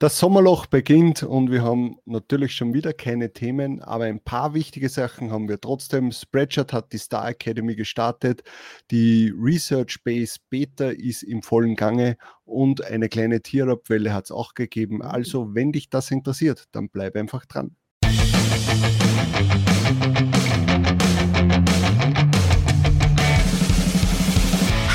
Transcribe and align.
Das 0.00 0.18
Sommerloch 0.18 0.66
beginnt 0.66 1.22
und 1.22 1.52
wir 1.52 1.62
haben 1.62 1.98
natürlich 2.04 2.56
schon 2.56 2.74
wieder 2.74 2.92
keine 2.92 3.32
Themen, 3.32 3.80
aber 3.80 4.04
ein 4.04 4.18
paar 4.18 4.52
wichtige 4.52 4.88
Sachen 4.88 5.30
haben 5.30 5.48
wir 5.48 5.60
trotzdem. 5.60 6.10
Spreadshirt 6.10 6.72
hat 6.72 6.92
die 6.92 6.98
Star 6.98 7.28
Academy 7.28 7.76
gestartet, 7.76 8.42
die 8.90 9.32
Research 9.38 10.02
Base 10.02 10.38
Beta 10.50 10.88
ist 10.88 11.22
im 11.22 11.42
vollen 11.42 11.76
Gange 11.76 12.16
und 12.44 12.84
eine 12.84 13.08
kleine 13.08 13.40
Tier-Up-Welle 13.40 14.12
hat 14.12 14.24
es 14.24 14.30
auch 14.32 14.54
gegeben. 14.54 15.00
Also, 15.00 15.54
wenn 15.54 15.70
dich 15.70 15.90
das 15.90 16.10
interessiert, 16.10 16.64
dann 16.72 16.88
bleib 16.88 17.14
einfach 17.14 17.46
dran. 17.46 17.76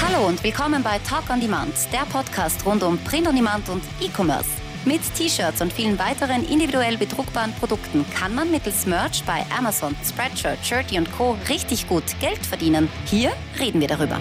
Hallo 0.02 0.27
und 0.27 0.43
willkommen 0.43 0.84
bei 0.84 1.00
Talk 1.07 1.29
on 1.29 1.39
Demand, 1.39 1.73
der 1.93 2.05
Podcast 2.11 2.66
rund 2.66 2.84
um 2.84 2.97
Print 2.97 3.29
on 3.29 3.36
Demand 3.36 3.70
und 3.70 3.81
E-Commerce. 4.02 4.59
Mit 4.86 5.02
T-Shirts 5.14 5.61
und 5.61 5.73
vielen 5.73 6.00
weiteren 6.00 6.48
individuell 6.48 6.98
bedruckbaren 6.98 7.52
Produkten 7.53 8.05
kann 8.12 8.34
man 8.34 8.49
mittels 8.49 8.86
Merch 8.86 9.23
bei 9.26 9.44
Amazon, 9.55 9.94
Spreadshirt, 10.05 10.58
Shirty 10.66 10.98
und 10.98 11.12
Co. 11.12 11.38
richtig 11.49 11.90
gut 11.90 12.03
Geld 12.22 12.45
verdienen. 12.45 12.88
Hier 13.05 13.34
reden 13.59 13.81
wir 13.81 13.89
darüber. 13.89 14.17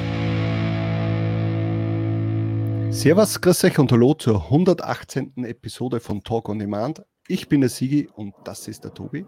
Servus, 2.93 3.41
grüß 3.41 3.65
euch 3.65 3.79
und 3.79 3.93
hallo 3.93 4.15
zur 4.15 4.43
118. 4.47 5.45
Episode 5.45 6.01
von 6.01 6.25
Talk 6.25 6.49
on 6.49 6.59
Demand. 6.59 7.03
Ich 7.29 7.49
bin 7.49 7.61
der 7.61 7.71
Sigi 7.71 8.09
und 8.17 8.35
das 8.43 8.67
ist 8.67 8.83
der 8.83 8.93
Tobi. 8.93 9.25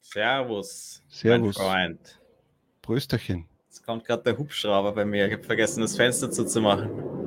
Servus, 0.00 1.00
Servus. 1.08 1.58
mein 1.58 1.64
Freund. 1.64 2.20
Prösterchen. 2.82 3.46
Jetzt 3.68 3.86
kommt 3.86 4.04
gerade 4.04 4.24
der 4.24 4.36
Hubschrauber 4.36 4.92
bei 4.92 5.04
mir. 5.04 5.28
Ich 5.28 5.32
habe 5.32 5.44
vergessen, 5.44 5.82
das 5.82 5.94
Fenster 5.94 6.28
zuzumachen. 6.28 7.21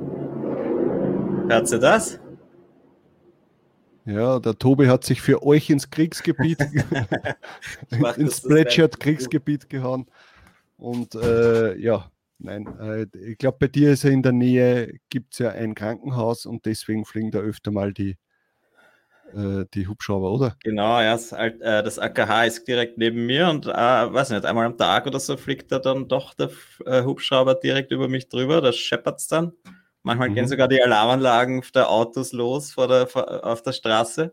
Hört 1.48 1.70
ihr 1.70 1.78
das? 1.78 2.18
Ja, 4.04 4.40
der 4.40 4.58
Tobi 4.58 4.88
hat 4.88 5.04
sich 5.04 5.20
für 5.20 5.44
euch 5.44 5.70
ins 5.70 5.90
Kriegsgebiet, 5.90 6.58
mach 7.98 8.18
ins 8.18 8.40
das 8.40 8.50
Spreadshirt 8.50 8.94
das 8.94 8.98
Kriegsgebiet 8.98 9.68
gehauen. 9.68 10.06
Und 10.76 11.14
äh, 11.14 11.76
ja, 11.76 12.10
nein, 12.38 12.66
äh, 12.80 13.06
ich 13.18 13.38
glaube, 13.38 13.58
bei 13.60 13.68
dir 13.68 13.92
ist 13.92 14.02
ja 14.02 14.10
in 14.10 14.22
der 14.22 14.32
Nähe, 14.32 14.94
gibt 15.08 15.34
es 15.34 15.38
ja 15.38 15.50
ein 15.50 15.74
Krankenhaus 15.74 16.46
und 16.46 16.66
deswegen 16.66 17.04
fliegen 17.04 17.30
da 17.30 17.38
öfter 17.38 17.70
mal 17.70 17.92
die, 17.92 18.16
äh, 19.32 19.64
die 19.72 19.86
Hubschrauber, 19.86 20.32
oder? 20.32 20.56
Genau, 20.64 21.00
ja, 21.00 21.12
das, 21.12 21.30
äh, 21.32 21.52
das 21.60 21.98
AKH 22.00 22.44
ist 22.44 22.66
direkt 22.66 22.98
neben 22.98 23.24
mir 23.26 23.48
und 23.48 23.66
äh, 23.66 23.70
weiß 23.72 24.30
nicht, 24.30 24.44
einmal 24.44 24.66
am 24.66 24.76
Tag 24.76 25.06
oder 25.06 25.20
so 25.20 25.36
fliegt 25.36 25.70
da 25.70 25.78
dann 25.78 26.08
doch 26.08 26.34
der 26.34 26.50
äh, 26.84 27.04
Hubschrauber 27.04 27.54
direkt 27.54 27.92
über 27.92 28.08
mich 28.08 28.28
drüber, 28.28 28.60
da 28.60 28.72
scheppert's 28.72 29.28
dann. 29.28 29.52
Manchmal 30.06 30.30
gehen 30.30 30.44
Mhm. 30.44 30.48
sogar 30.50 30.68
die 30.68 30.80
Alarmanlagen 30.80 31.64
der 31.74 31.90
Autos 31.90 32.30
los 32.32 32.70
vor 32.72 32.86
der, 32.86 33.08
auf 33.44 33.62
der 33.62 33.72
Straße, 33.72 34.32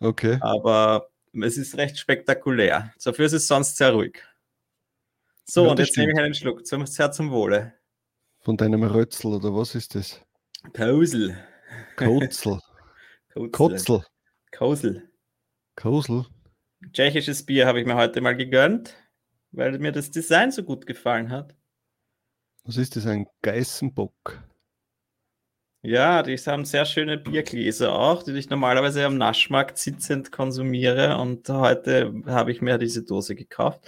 Okay. 0.00 0.38
aber 0.40 1.10
es 1.42 1.58
ist 1.58 1.76
recht 1.76 1.98
spektakulär. 1.98 2.94
Dafür 3.04 3.26
ist 3.26 3.34
es 3.34 3.46
sonst 3.46 3.76
sehr 3.76 3.92
ruhig. 3.92 4.22
So, 5.44 5.64
Ja, 5.66 5.70
und 5.72 5.78
jetzt 5.78 5.94
nehme 5.98 6.12
ich 6.12 6.14
stimmt. 6.16 6.24
einen 6.24 6.34
Schluck, 6.34 6.66
zum, 6.66 6.86
sehr 6.86 7.12
zum 7.12 7.30
Wohle. 7.32 7.74
Von 8.38 8.56
deinem 8.56 8.82
Rötzel 8.82 9.34
oder 9.34 9.54
was 9.54 9.74
ist 9.74 9.94
das? 9.94 10.22
Kosel. 10.74 11.36
Kotzel. 11.96 12.58
Kotzel. 13.34 13.50
Kotzel. 13.52 14.04
Kosel. 14.56 15.10
Kosel. 15.76 16.24
Tschechisches 16.94 17.44
Bier 17.44 17.66
habe 17.66 17.78
ich 17.78 17.86
mir 17.86 17.96
heute 17.96 18.22
mal 18.22 18.34
gegönnt, 18.36 18.94
weil 19.52 19.78
mir 19.78 19.92
das 19.92 20.10
Design 20.10 20.50
so 20.50 20.62
gut 20.62 20.86
gefallen 20.86 21.28
hat. 21.30 21.54
Was 22.64 22.78
ist 22.78 22.96
das? 22.96 23.06
Ein 23.06 23.26
Geißenbock. 23.42 24.42
Ja, 25.82 26.22
die 26.22 26.36
haben 26.36 26.66
sehr 26.66 26.84
schöne 26.84 27.16
Biergläser 27.16 27.92
auch, 27.94 28.22
die 28.22 28.32
ich 28.32 28.50
normalerweise 28.50 29.06
am 29.06 29.16
Naschmarkt 29.16 29.78
sitzend 29.78 30.30
konsumiere. 30.30 31.16
Und 31.16 31.48
heute 31.48 32.12
habe 32.26 32.52
ich 32.52 32.60
mir 32.60 32.76
diese 32.76 33.02
Dose 33.02 33.34
gekauft. 33.34 33.80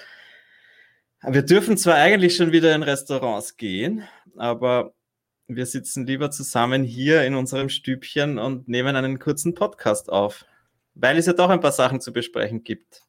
Wir 1.22 1.42
dürfen 1.42 1.76
zwar 1.76 1.96
eigentlich 1.96 2.34
schon 2.34 2.50
wieder 2.50 2.74
in 2.74 2.82
Restaurants 2.82 3.56
gehen, 3.58 4.04
aber 4.36 4.94
wir 5.46 5.66
sitzen 5.66 6.06
lieber 6.06 6.30
zusammen 6.30 6.82
hier 6.82 7.24
in 7.24 7.34
unserem 7.34 7.68
Stübchen 7.68 8.38
und 8.38 8.68
nehmen 8.68 8.96
einen 8.96 9.18
kurzen 9.18 9.54
Podcast 9.54 10.10
auf, 10.10 10.46
weil 10.94 11.18
es 11.18 11.26
ja 11.26 11.34
doch 11.34 11.50
ein 11.50 11.60
paar 11.60 11.72
Sachen 11.72 12.00
zu 12.00 12.12
besprechen 12.12 12.64
gibt. 12.64 13.02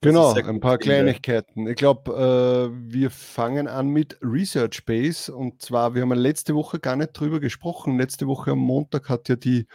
Genau, 0.00 0.32
ein 0.32 0.60
paar. 0.60 0.78
Kleinigkeiten. 0.78 1.66
Ich 1.66 1.76
glaube, 1.76 2.70
äh, 2.72 2.92
wir 2.92 3.10
fangen 3.10 3.66
an 3.66 3.88
mit 3.88 4.16
Research 4.22 4.84
Base. 4.84 5.34
Und 5.34 5.60
zwar, 5.60 5.94
wir 5.94 6.02
haben 6.02 6.12
letzte 6.12 6.54
Woche 6.54 6.78
gar 6.78 6.94
nicht 6.94 7.18
drüber 7.18 7.40
gesprochen. 7.40 7.98
Letzte 7.98 8.28
Woche 8.28 8.52
am 8.52 8.58
Montag 8.58 9.08
hat 9.08 9.28
ja 9.28 9.34
die 9.34 9.66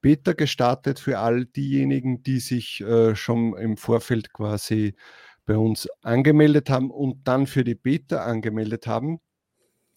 Beta 0.00 0.32
gestartet 0.32 1.00
für 1.00 1.18
all 1.18 1.46
diejenigen, 1.46 2.22
die 2.22 2.38
sich 2.38 2.82
äh, 2.82 3.16
schon 3.16 3.56
im 3.56 3.76
Vorfeld 3.76 4.32
quasi 4.32 4.94
bei 5.44 5.56
uns 5.56 5.88
angemeldet 6.02 6.70
haben 6.70 6.90
und 6.90 7.26
dann 7.26 7.46
für 7.46 7.64
die 7.64 7.74
Beta 7.74 8.24
angemeldet 8.24 8.86
haben. 8.86 9.20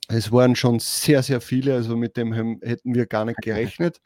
Es 0.08 0.32
waren 0.32 0.56
schon 0.56 0.80
sehr, 0.80 1.22
sehr 1.22 1.42
viele, 1.42 1.76
also 1.76 1.98
mit 1.98 2.18
dem 2.18 2.34
hätten 2.34 2.96
wir 2.96 3.06
gar 3.06 3.26
nicht 3.26 3.38
gerechnet. 3.42 4.00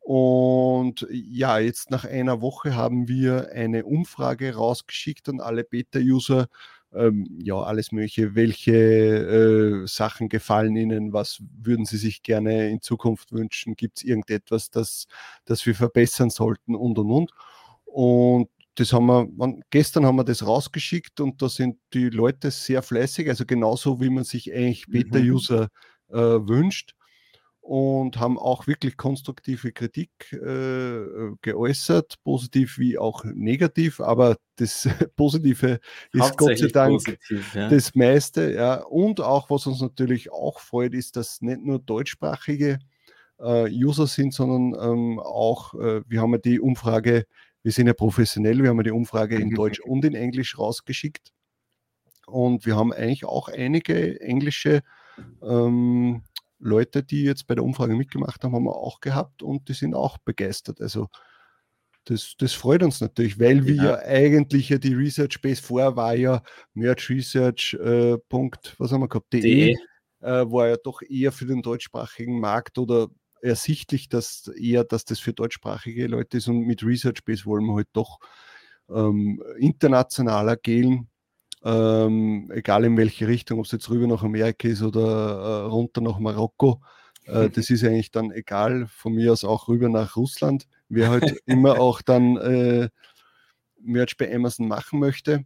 Und 0.00 1.06
ja, 1.10 1.58
jetzt 1.58 1.90
nach 1.90 2.04
einer 2.04 2.40
Woche 2.40 2.74
haben 2.74 3.06
wir 3.08 3.50
eine 3.52 3.84
Umfrage 3.84 4.54
rausgeschickt 4.56 5.28
an 5.28 5.40
alle 5.40 5.62
Beta-User. 5.64 6.48
Ähm, 6.92 7.26
ja, 7.38 7.54
alles 7.56 7.92
Mögliche. 7.92 8.34
Welche 8.34 8.72
äh, 8.72 9.86
Sachen 9.86 10.28
gefallen 10.28 10.74
Ihnen? 10.76 11.12
Was 11.12 11.40
würden 11.62 11.84
Sie 11.84 11.98
sich 11.98 12.22
gerne 12.22 12.68
in 12.70 12.80
Zukunft 12.82 13.32
wünschen? 13.32 13.76
Gibt 13.76 13.98
es 13.98 14.04
irgendetwas, 14.04 14.70
das, 14.70 15.06
das 15.44 15.64
wir 15.66 15.74
verbessern 15.74 16.30
sollten? 16.30 16.74
Und 16.74 16.98
und 16.98 17.10
und. 17.10 17.30
Und 17.84 18.48
das 18.76 18.92
haben 18.92 19.06
wir, 19.06 19.28
gestern 19.70 20.06
haben 20.06 20.16
wir 20.16 20.24
das 20.24 20.46
rausgeschickt 20.46 21.20
und 21.20 21.42
da 21.42 21.48
sind 21.48 21.76
die 21.92 22.08
Leute 22.08 22.50
sehr 22.50 22.82
fleißig, 22.82 23.28
also 23.28 23.44
genauso 23.44 24.00
wie 24.00 24.10
man 24.10 24.24
sich 24.24 24.52
eigentlich 24.52 24.88
Mhm. 24.88 24.92
Beta-User 24.92 25.68
äh, 26.08 26.16
wünscht 26.16 26.94
und 27.60 28.18
haben 28.18 28.38
auch 28.38 28.66
wirklich 28.66 28.96
konstruktive 28.96 29.72
Kritik 29.72 30.10
äh, 30.32 31.04
geäußert, 31.42 32.16
positiv 32.24 32.78
wie 32.78 32.98
auch 32.98 33.24
negativ, 33.24 34.00
aber 34.00 34.36
das 34.56 34.88
Positive 35.16 35.78
ist 36.12 36.36
Gott 36.36 36.58
sei 36.58 36.66
Dank 36.68 37.04
positiv, 37.04 37.54
ja. 37.54 37.68
das 37.68 37.94
meiste, 37.94 38.52
ja. 38.52 38.82
Und 38.82 39.20
auch, 39.20 39.50
was 39.50 39.66
uns 39.66 39.80
natürlich 39.80 40.32
auch 40.32 40.60
freut, 40.60 40.94
ist, 40.94 41.16
dass 41.16 41.42
nicht 41.42 41.62
nur 41.62 41.78
deutschsprachige 41.78 42.78
äh, 43.38 43.70
User 43.70 44.06
sind, 44.06 44.34
sondern 44.34 44.92
ähm, 44.92 45.18
auch, 45.20 45.74
äh, 45.74 46.02
wir 46.08 46.20
haben 46.20 46.32
ja 46.32 46.38
die 46.38 46.60
Umfrage, 46.60 47.26
wir 47.62 47.72
sind 47.72 47.86
ja 47.86 47.94
professionell, 47.94 48.62
wir 48.62 48.70
haben 48.70 48.78
ja 48.78 48.84
die 48.84 48.90
Umfrage 48.90 49.36
in 49.36 49.54
Deutsch 49.54 49.80
und 49.80 50.04
in 50.04 50.14
Englisch 50.14 50.58
rausgeschickt. 50.58 51.32
Und 52.26 52.64
wir 52.64 52.76
haben 52.76 52.92
eigentlich 52.92 53.24
auch 53.24 53.48
einige 53.48 54.20
englische 54.20 54.82
ähm, 55.42 56.22
Leute, 56.60 57.02
die 57.02 57.24
jetzt 57.24 57.46
bei 57.46 57.54
der 57.54 57.64
Umfrage 57.64 57.94
mitgemacht 57.96 58.44
haben, 58.44 58.54
haben 58.54 58.64
wir 58.64 58.76
auch 58.76 59.00
gehabt 59.00 59.42
und 59.42 59.68
die 59.68 59.72
sind 59.74 59.94
auch 59.94 60.18
begeistert. 60.18 60.80
Also 60.80 61.08
das, 62.04 62.34
das 62.38 62.54
freut 62.54 62.82
uns 62.82 63.00
natürlich, 63.00 63.38
weil 63.38 63.66
wir 63.66 63.74
Ja. 63.74 63.84
ja 63.84 63.98
eigentlich 63.98 64.70
ja 64.70 64.78
die 64.78 64.94
Research 64.94 65.40
Base 65.42 65.62
vorher 65.62 65.96
war 65.96 66.14
ja 66.14 66.42
merchresearch. 66.74 67.74
Äh, 67.74 68.16
Punkt, 68.28 68.74
was 68.78 68.92
haben 68.92 69.02
wir 69.02 69.08
gehabt? 69.08 69.32
.de, 69.32 69.40
De. 69.42 69.76
äh, 70.20 70.50
war 70.50 70.68
ja 70.68 70.76
doch 70.82 71.02
eher 71.02 71.30
für 71.32 71.46
den 71.46 71.62
deutschsprachigen 71.62 72.40
Markt 72.40 72.78
oder 72.78 73.08
ersichtlich, 73.42 74.08
dass 74.08 74.48
eher, 74.48 74.84
dass 74.84 75.04
das 75.04 75.20
für 75.20 75.32
deutschsprachige 75.32 76.06
Leute 76.06 76.38
ist 76.38 76.48
und 76.48 76.60
mit 76.66 76.82
Research 76.82 77.24
Base 77.24 77.44
wollen 77.44 77.66
wir 77.66 77.74
halt 77.76 77.88
doch 77.92 78.18
ähm, 78.88 79.42
internationaler 79.58 80.56
gehen. 80.56 81.09
Ähm, 81.62 82.50
egal 82.54 82.84
in 82.84 82.96
welche 82.96 83.28
Richtung, 83.28 83.58
ob 83.58 83.66
es 83.66 83.72
jetzt 83.72 83.90
rüber 83.90 84.06
nach 84.06 84.22
Amerika 84.22 84.66
ist 84.66 84.82
oder 84.82 85.00
äh, 85.00 85.66
runter 85.66 86.00
nach 86.00 86.18
Marokko. 86.18 86.80
Äh, 87.26 87.50
das 87.50 87.70
ist 87.70 87.84
eigentlich 87.84 88.10
dann 88.10 88.30
egal. 88.30 88.86
Von 88.88 89.14
mir 89.14 89.32
aus 89.32 89.44
auch 89.44 89.68
rüber 89.68 89.88
nach 89.88 90.16
Russland. 90.16 90.66
Wer 90.88 91.10
halt 91.10 91.40
immer 91.46 91.78
auch 91.80 92.02
dann 92.02 92.36
äh, 92.38 92.88
Merch 93.80 94.16
bei 94.16 94.34
Amazon 94.34 94.68
machen 94.68 95.00
möchte. 95.00 95.44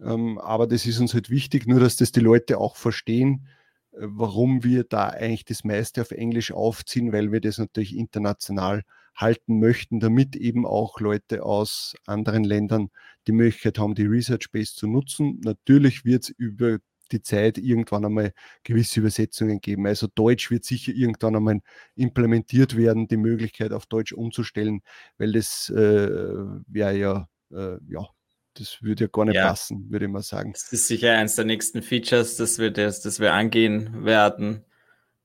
Ähm, 0.00 0.38
aber 0.38 0.66
das 0.66 0.86
ist 0.86 1.00
uns 1.00 1.14
halt 1.14 1.30
wichtig, 1.30 1.66
nur 1.66 1.80
dass 1.80 1.96
das 1.96 2.12
die 2.12 2.20
Leute 2.20 2.58
auch 2.58 2.76
verstehen, 2.76 3.48
äh, 3.92 3.98
warum 4.00 4.62
wir 4.64 4.84
da 4.84 5.08
eigentlich 5.08 5.44
das 5.44 5.64
meiste 5.64 6.02
auf 6.02 6.12
Englisch 6.12 6.52
aufziehen, 6.52 7.12
weil 7.12 7.32
wir 7.32 7.40
das 7.40 7.58
natürlich 7.58 7.96
international 7.96 8.84
halten 9.16 9.58
möchten, 9.58 9.98
damit 9.98 10.36
eben 10.36 10.64
auch 10.64 11.00
Leute 11.00 11.42
aus 11.44 11.96
anderen 12.06 12.44
Ländern 12.44 12.90
die 13.28 13.32
Möglichkeit 13.32 13.78
haben, 13.78 13.94
die 13.94 14.06
Research 14.06 14.50
Base 14.50 14.74
zu 14.74 14.86
nutzen. 14.88 15.40
Natürlich 15.44 16.04
wird 16.04 16.24
es 16.24 16.30
über 16.30 16.78
die 17.12 17.22
Zeit 17.22 17.58
irgendwann 17.58 18.04
einmal 18.04 18.32
gewisse 18.64 19.00
Übersetzungen 19.00 19.60
geben. 19.60 19.86
Also 19.86 20.08
Deutsch 20.14 20.50
wird 20.50 20.64
sicher 20.64 20.92
irgendwann 20.92 21.36
einmal 21.36 21.60
implementiert 21.94 22.76
werden, 22.76 23.08
die 23.08 23.16
Möglichkeit 23.16 23.72
auf 23.72 23.86
Deutsch 23.86 24.12
umzustellen, 24.12 24.80
weil 25.16 25.32
das 25.32 25.70
äh, 25.70 26.08
wäre 26.66 26.96
ja, 26.96 27.28
äh, 27.50 27.78
ja, 27.88 28.06
das 28.54 28.82
würde 28.82 29.04
ja 29.04 29.08
gar 29.12 29.24
nicht 29.24 29.36
Ja. 29.36 29.48
passen, 29.48 29.90
würde 29.90 30.06
ich 30.06 30.10
mal 30.10 30.22
sagen. 30.22 30.52
Das 30.52 30.72
ist 30.72 30.86
sicher 30.88 31.16
eins 31.16 31.36
der 31.36 31.44
nächsten 31.44 31.82
Features, 31.82 32.36
das 32.36 32.58
wir, 32.58 32.70
das, 32.70 33.00
das 33.00 33.20
wir 33.20 33.32
angehen 33.32 34.04
werden. 34.04 34.64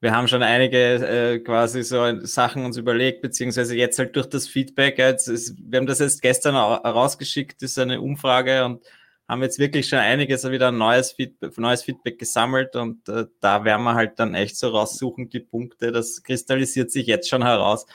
Wir 0.03 0.13
haben 0.13 0.27
schon 0.27 0.43
einige 0.43 0.77
äh, 0.77 1.39
quasi 1.39 1.81
so 1.81 2.25
Sachen 2.25 2.65
uns 2.65 2.75
überlegt, 2.75 3.21
beziehungsweise 3.21 3.77
jetzt 3.77 3.97
halt 3.97 4.17
durch 4.17 4.27
das 4.27 4.49
Feedback. 4.49 4.97
Jetzt 4.97 5.29
ist, 5.29 5.55
wir 5.57 5.79
haben 5.79 5.87
das 5.87 5.99
jetzt 5.99 6.21
gestern 6.21 6.55
rausgeschickt, 6.55 7.63
ist 7.63 7.79
eine 7.79 8.01
Umfrage 8.01 8.65
und 8.65 8.83
haben 9.29 9.41
jetzt 9.43 9.59
wirklich 9.59 9.87
schon 9.87 9.99
einiges 9.99 10.43
wieder 10.51 10.73
neues 10.73 11.13
Feedback, 11.13 11.57
neues 11.57 11.83
Feedback 11.83 12.19
gesammelt 12.19 12.75
und 12.75 13.07
äh, 13.07 13.27
da 13.39 13.63
werden 13.63 13.83
wir 13.83 13.93
halt 13.93 14.19
dann 14.19 14.35
echt 14.35 14.57
so 14.57 14.67
raussuchen, 14.67 15.29
die 15.29 15.39
Punkte. 15.39 15.93
Das 15.93 16.21
kristallisiert 16.21 16.91
sich 16.91 17.07
jetzt 17.07 17.29
schon 17.29 17.43
heraus. 17.45 17.85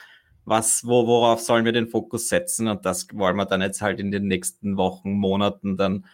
Was, 0.45 0.87
wo, 0.87 1.05
worauf 1.05 1.41
sollen 1.41 1.63
wir 1.63 1.73
den 1.73 1.89
Fokus 1.89 2.27
setzen? 2.27 2.69
Und 2.69 2.87
das 2.87 3.05
wollen 3.13 3.35
wir 3.35 3.45
dann 3.45 3.61
jetzt 3.61 3.83
halt 3.83 3.99
in 3.99 4.09
den 4.09 4.25
nächsten 4.27 4.77
Wochen, 4.77 5.11
Monaten 5.11 5.77
dann 5.77 6.07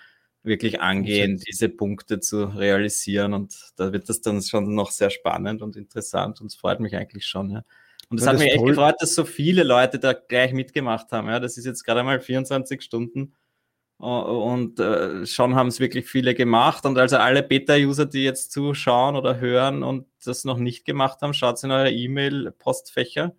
wirklich 0.46 0.82
angehen, 0.82 1.38
diese 1.38 1.70
Punkte 1.70 2.20
zu 2.20 2.46
realisieren. 2.46 3.34
Und 3.34 3.56
da 3.76 3.92
wird 3.94 4.10
das 4.10 4.22
dann 4.22 4.42
schon 4.42 4.74
noch 4.76 4.92
sehr 4.92 5.10
spannend 5.10 5.62
und 5.62 5.76
interessant 5.76 6.42
und 6.42 6.48
es 6.48 6.56
freut 6.56 6.80
mich 6.80 6.96
eigentlich 6.96 7.26
schon. 7.26 7.50
Ja. 7.50 7.64
Und 8.10 8.20
es 8.20 8.26
ja, 8.26 8.32
hat 8.32 8.40
mich 8.40 8.50
echt 8.50 8.58
toll. 8.58 8.70
gefreut, 8.70 8.96
dass 9.00 9.16
so 9.16 9.26
viele 9.26 9.64
Leute 9.64 10.00
da 10.00 10.14
gleich 10.14 10.54
mitgemacht 10.54 11.12
haben. 11.12 11.28
Ja. 11.28 11.40
Das 11.40 11.58
ist 11.58 11.66
jetzt 11.66 11.84
gerade 11.84 12.04
mal 12.04 12.20
24 12.20 12.82
Stunden 12.82 13.34
und 13.98 14.80
äh, 14.80 15.26
schon 15.26 15.56
haben 15.56 15.68
es 15.68 15.80
wirklich 15.80 16.06
viele 16.06 16.36
gemacht. 16.36 16.86
Und 16.86 16.98
also 16.98 17.18
alle 17.18 17.44
Beta-User, 17.44 18.06
die 18.06 18.24
jetzt 18.24 18.52
zuschauen 18.52 19.16
oder 19.16 19.40
hören 19.40 19.84
und 19.84 20.06
das 20.26 20.44
noch 20.44 20.58
nicht 20.58 20.86
gemacht 20.86 21.22
haben, 21.22 21.34
schaut 21.34 21.64
in 21.64 21.72
eure 21.72 21.92
E-Mail-Postfächer 21.92 23.34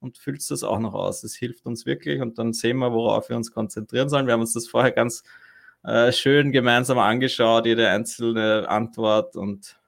und 0.00 0.18
füllt 0.18 0.50
das 0.50 0.64
auch 0.64 0.80
noch 0.80 0.94
aus. 0.94 1.20
Das 1.20 1.34
hilft 1.34 1.66
uns 1.66 1.86
wirklich 1.86 2.20
und 2.20 2.38
dann 2.38 2.52
sehen 2.52 2.78
wir, 2.78 2.92
worauf 2.92 3.28
wir 3.28 3.36
uns 3.36 3.52
konzentrieren 3.52 4.08
sollen. 4.08 4.26
Wir 4.26 4.32
haben 4.32 4.40
uns 4.40 4.54
das 4.54 4.66
vorher 4.66 4.90
ganz 4.90 5.22
äh, 5.84 6.12
schön 6.12 6.52
gemeinsam 6.52 6.98
angeschaut, 6.98 7.66
jede 7.66 7.88
einzelne 7.88 8.68
Antwort 8.68 9.36
und 9.36 9.78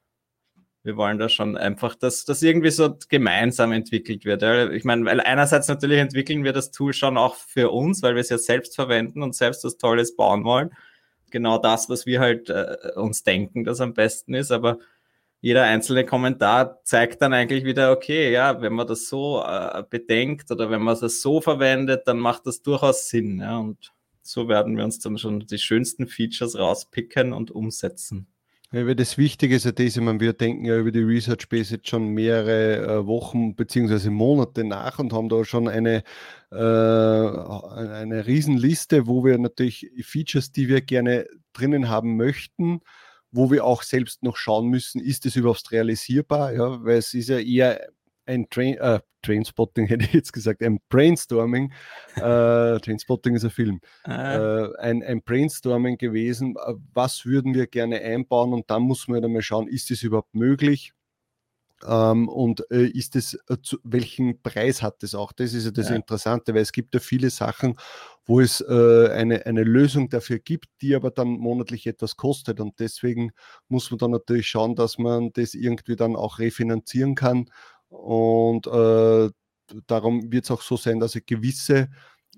wir 0.86 0.96
wollen 0.96 1.18
da 1.18 1.28
schon 1.28 1.56
einfach, 1.56 1.96
dass 1.96 2.24
das 2.24 2.42
irgendwie 2.42 2.70
so 2.70 2.96
gemeinsam 3.08 3.72
entwickelt 3.72 4.24
wird. 4.24 4.44
Ich 4.72 4.84
meine, 4.84 5.04
weil 5.04 5.20
einerseits 5.20 5.66
natürlich 5.66 5.98
entwickeln 5.98 6.44
wir 6.44 6.52
das 6.52 6.70
Tool 6.70 6.92
schon 6.92 7.18
auch 7.18 7.34
für 7.34 7.70
uns, 7.72 8.02
weil 8.02 8.14
wir 8.14 8.20
es 8.20 8.28
ja 8.28 8.38
selbst 8.38 8.76
verwenden 8.76 9.22
und 9.22 9.34
selbst 9.34 9.64
was 9.64 9.78
Tolles 9.78 10.14
bauen 10.14 10.44
wollen. 10.44 10.70
Genau 11.30 11.58
das, 11.58 11.90
was 11.90 12.06
wir 12.06 12.20
halt 12.20 12.50
äh, 12.50 12.92
uns 12.94 13.24
denken, 13.24 13.64
das 13.64 13.80
am 13.80 13.94
besten 13.94 14.34
ist, 14.34 14.52
aber 14.52 14.78
jeder 15.40 15.64
einzelne 15.64 16.04
Kommentar 16.04 16.80
zeigt 16.84 17.20
dann 17.20 17.32
eigentlich 17.32 17.64
wieder, 17.64 17.90
okay, 17.90 18.30
ja, 18.32 18.60
wenn 18.62 18.72
man 18.72 18.86
das 18.86 19.08
so 19.08 19.42
äh, 19.42 19.82
bedenkt 19.90 20.50
oder 20.52 20.70
wenn 20.70 20.82
man 20.82 20.98
das 21.00 21.20
so 21.20 21.40
verwendet, 21.40 22.02
dann 22.06 22.18
macht 22.18 22.46
das 22.46 22.62
durchaus 22.62 23.08
Sinn. 23.08 23.40
Ja, 23.40 23.58
und 23.58 23.92
so 24.26 24.48
werden 24.48 24.76
wir 24.76 24.84
uns 24.84 24.98
dann 24.98 25.18
schon 25.18 25.40
die 25.40 25.58
schönsten 25.58 26.06
Features 26.06 26.58
rauspicken 26.58 27.32
und 27.32 27.50
umsetzen. 27.50 28.28
Ja, 28.72 28.94
das 28.94 29.16
Wichtige 29.16 29.54
ist 29.54 29.64
ja 29.64 29.70
das, 29.70 29.96
ich 29.96 30.02
meine, 30.02 30.18
wir 30.18 30.32
denken 30.32 30.64
ja 30.64 30.76
über 30.76 30.90
die 30.90 31.02
Research 31.02 31.48
Base 31.48 31.76
jetzt 31.76 31.88
schon 31.88 32.08
mehrere 32.08 32.78
äh, 32.78 33.06
Wochen 33.06 33.54
bzw. 33.54 34.10
Monate 34.10 34.64
nach 34.64 34.98
und 34.98 35.12
haben 35.12 35.28
da 35.28 35.44
schon 35.44 35.68
eine, 35.68 36.02
äh, 36.50 36.56
eine 36.56 38.26
Riesenliste, 38.26 39.06
wo 39.06 39.24
wir 39.24 39.38
natürlich 39.38 39.88
Features, 40.02 40.50
die 40.50 40.68
wir 40.68 40.80
gerne 40.80 41.26
drinnen 41.52 41.88
haben 41.88 42.16
möchten, 42.16 42.80
wo 43.30 43.52
wir 43.52 43.64
auch 43.64 43.82
selbst 43.82 44.24
noch 44.24 44.36
schauen 44.36 44.66
müssen, 44.68 45.00
ist 45.00 45.26
es 45.26 45.36
überhaupt 45.36 45.70
realisierbar? 45.70 46.52
Ja, 46.52 46.84
weil 46.84 46.98
es 46.98 47.14
ist 47.14 47.28
ja 47.28 47.38
eher 47.38 47.88
ein 48.26 48.48
Train, 48.50 48.76
äh, 48.78 49.00
Trainspotting 49.22 49.86
hätte 49.88 50.04
ich 50.04 50.12
jetzt 50.12 50.32
gesagt, 50.32 50.62
ein 50.62 50.80
Brainstorming, 50.88 51.72
äh, 52.16 52.78
Trainspotting 52.78 53.34
ist 53.34 53.44
ein 53.44 53.50
Film, 53.50 53.80
ah. 54.04 54.36
äh, 54.36 54.76
ein, 54.78 55.02
ein 55.02 55.22
Brainstorming 55.22 55.98
gewesen, 55.98 56.56
äh, 56.56 56.74
was 56.92 57.26
würden 57.26 57.54
wir 57.54 57.66
gerne 57.66 58.00
einbauen 58.00 58.52
und 58.52 58.70
dann 58.70 58.82
muss 58.82 59.08
man 59.08 59.22
dann 59.22 59.32
mal 59.32 59.42
schauen, 59.42 59.68
ist 59.68 59.90
es 59.90 60.02
überhaupt 60.02 60.34
möglich? 60.34 60.92
Ähm, 61.86 62.28
und 62.28 62.64
äh, 62.70 62.86
ist 62.86 63.16
es, 63.16 63.34
äh, 63.48 63.58
zu, 63.62 63.76
welchen 63.84 64.40
Preis 64.40 64.80
hat 64.80 65.02
es 65.02 65.14
auch? 65.14 65.32
Das 65.32 65.52
ist 65.52 65.66
ja 65.66 65.70
das 65.70 65.90
ja. 65.90 65.96
Interessante, 65.96 66.54
weil 66.54 66.62
es 66.62 66.72
gibt 66.72 66.94
ja 66.94 67.00
viele 67.00 67.28
Sachen, 67.28 67.76
wo 68.24 68.40
es 68.40 68.62
äh, 68.62 69.08
eine, 69.10 69.44
eine 69.44 69.62
Lösung 69.62 70.08
dafür 70.08 70.38
gibt, 70.38 70.68
die 70.80 70.94
aber 70.94 71.10
dann 71.10 71.28
monatlich 71.28 71.86
etwas 71.86 72.16
kostet. 72.16 72.60
Und 72.60 72.80
deswegen 72.80 73.32
muss 73.68 73.90
man 73.90 73.98
dann 73.98 74.10
natürlich 74.12 74.48
schauen, 74.48 74.74
dass 74.74 74.96
man 74.96 75.32
das 75.34 75.52
irgendwie 75.52 75.96
dann 75.96 76.16
auch 76.16 76.38
refinanzieren 76.38 77.14
kann 77.14 77.50
und 77.88 78.66
äh, 78.66 79.30
darum 79.86 80.32
wird 80.32 80.44
es 80.44 80.50
auch 80.50 80.62
so 80.62 80.76
sein, 80.76 81.00
dass 81.00 81.18
gewisse 81.26 81.88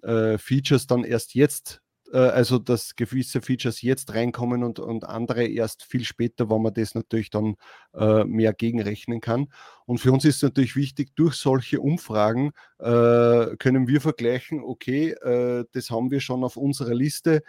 äh, 0.03 0.39
Features 0.39 0.87
dann 0.87 1.05
erst 1.05 1.35
jetzt, 1.35 1.83
äh, 2.13 2.19
also 2.19 2.59
dass 2.59 2.97
gewisse 2.97 3.41
Features 3.41 3.83
jetzt 3.83 4.15
reinkommen 4.15 4.65
und, 4.65 4.79
und 4.79 5.05
andere 5.05 5.47
erst 5.47 5.85
viel 5.85 6.05
später, 6.05 6.49
wo 6.49 6.59
man 6.59 6.75
das 6.75 6.95
natürlich 6.95 7.31
dann 7.31 7.57
äh, 7.95 8.25
mehr 8.25 8.53
gegenrechnen 8.53 9.21
kann. 9.21 9.49
Und 9.87 9.99
für 9.99 10.13
uns 10.13 10.25
ist 10.25 10.43
natürlich 10.43 10.77
wichtig, 10.77 11.15
durch 11.17 11.35
solche 11.35 11.81
Umfragen 11.81 12.53
äh, 12.79 13.57
können 13.59 13.89
wir 13.89 14.01
vergleichen, 14.01 14.63
okay, 14.63 15.11
äh, 15.11 15.65
das 15.73 15.91
haben 15.91 16.11
wir 16.11 16.21
schon 16.21 16.45
auf 16.45 16.57
unserer 16.57 16.95
Liste 16.95 17.43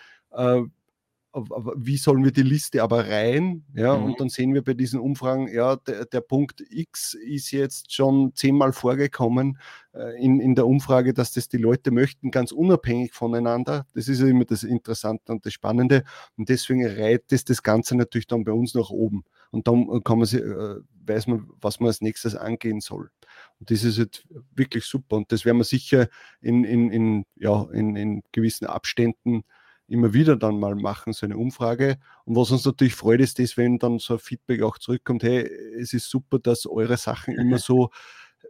wie 1.34 1.98
sollen 1.98 2.24
wir 2.24 2.31
die 2.31 2.42
Liste 2.42 2.81
aber 2.81 3.08
rein? 3.08 3.64
Ja, 3.76 3.96
mhm. 3.96 4.06
und 4.06 4.20
dann 4.20 4.30
sehen 4.30 4.54
wir 4.54 4.64
bei 4.64 4.74
diesen 4.74 5.00
Umfragen, 5.00 5.48
ja, 5.48 5.76
der, 5.76 6.06
der, 6.06 6.22
Punkt 6.22 6.64
X 6.70 7.14
ist 7.14 7.52
jetzt 7.52 7.94
schon 7.94 8.34
zehnmal 8.34 8.74
vorgekommen 8.74 9.60
äh, 9.94 10.20
in, 10.24 10.40
in 10.40 10.56
der 10.56 10.66
Umfrage, 10.66 11.14
dass 11.14 11.31
das 11.31 11.48
die 11.48 11.58
Leute 11.58 11.92
möchten, 11.92 12.31
ganz 12.31 12.52
unabhängig 12.52 13.14
voneinander. 13.14 13.86
Das 13.94 14.08
ist 14.08 14.22
ja 14.22 14.28
immer 14.28 14.46
das 14.46 14.64
Interessante 14.64 15.31
und 15.31 15.46
das 15.46 15.54
Spannende. 15.54 16.04
Und 16.36 16.50
deswegen 16.50 16.86
reiht 16.86 17.31
es 17.31 17.46
das 17.46 17.62
Ganze 17.62 17.96
natürlich 17.96 18.28
dann 18.28 18.44
bei 18.44 18.52
uns 18.52 18.74
nach 18.74 18.90
oben. 18.90 19.24
Und 19.52 19.68
dann 19.68 20.04
kann 20.04 20.18
man 20.18 20.28
sich, 20.28 20.42
äh, 20.42 20.76
weiß 21.06 21.28
man, 21.28 21.48
was 21.62 21.80
man 21.80 21.88
als 21.88 22.02
nächstes 22.02 22.36
angehen 22.36 22.81
soll. 22.81 23.12
Und 23.60 23.70
das 23.70 23.84
ist 23.84 23.98
jetzt 23.98 24.28
wirklich 24.56 24.86
super. 24.86 25.18
Und 25.18 25.31
das 25.31 25.46
werden 25.46 25.58
wir 25.58 25.64
sicher 25.64 26.08
in, 26.42 26.64
in, 26.64 26.92
in, 26.92 27.26
ja, 27.36 27.68
in, 27.72 27.96
in 27.96 28.24
gewissen 28.31 28.66
Abständen 28.66 29.44
immer 29.89 30.13
wieder 30.13 30.36
dann 30.36 30.59
mal 30.59 30.75
machen, 30.75 31.13
so 31.13 31.25
eine 31.25 31.38
Umfrage. 31.38 31.97
Und 32.25 32.36
was 32.36 32.51
uns 32.51 32.65
natürlich 32.65 32.95
freut, 32.95 33.21
ist 33.21 33.39
das, 33.39 33.57
wenn 33.57 33.80
dann 33.80 34.00
so 34.00 34.13
ein 34.13 34.19
Feedback 34.19 34.62
auch 34.62 34.77
zurückkommt, 34.77 35.24
hey, 35.24 35.50
es 35.80 35.94
ist 35.94 36.09
super, 36.09 36.39
dass 36.39 36.65
eure 36.65 36.97
Sachen 36.97 37.38
immer 37.38 37.57
so 37.57 37.89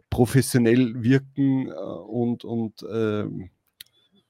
professionell 0.08 1.02
wirken 1.02 1.68
äh, 1.68 1.72
und, 1.72 2.44
und 2.44 2.82
äh, 2.82 3.24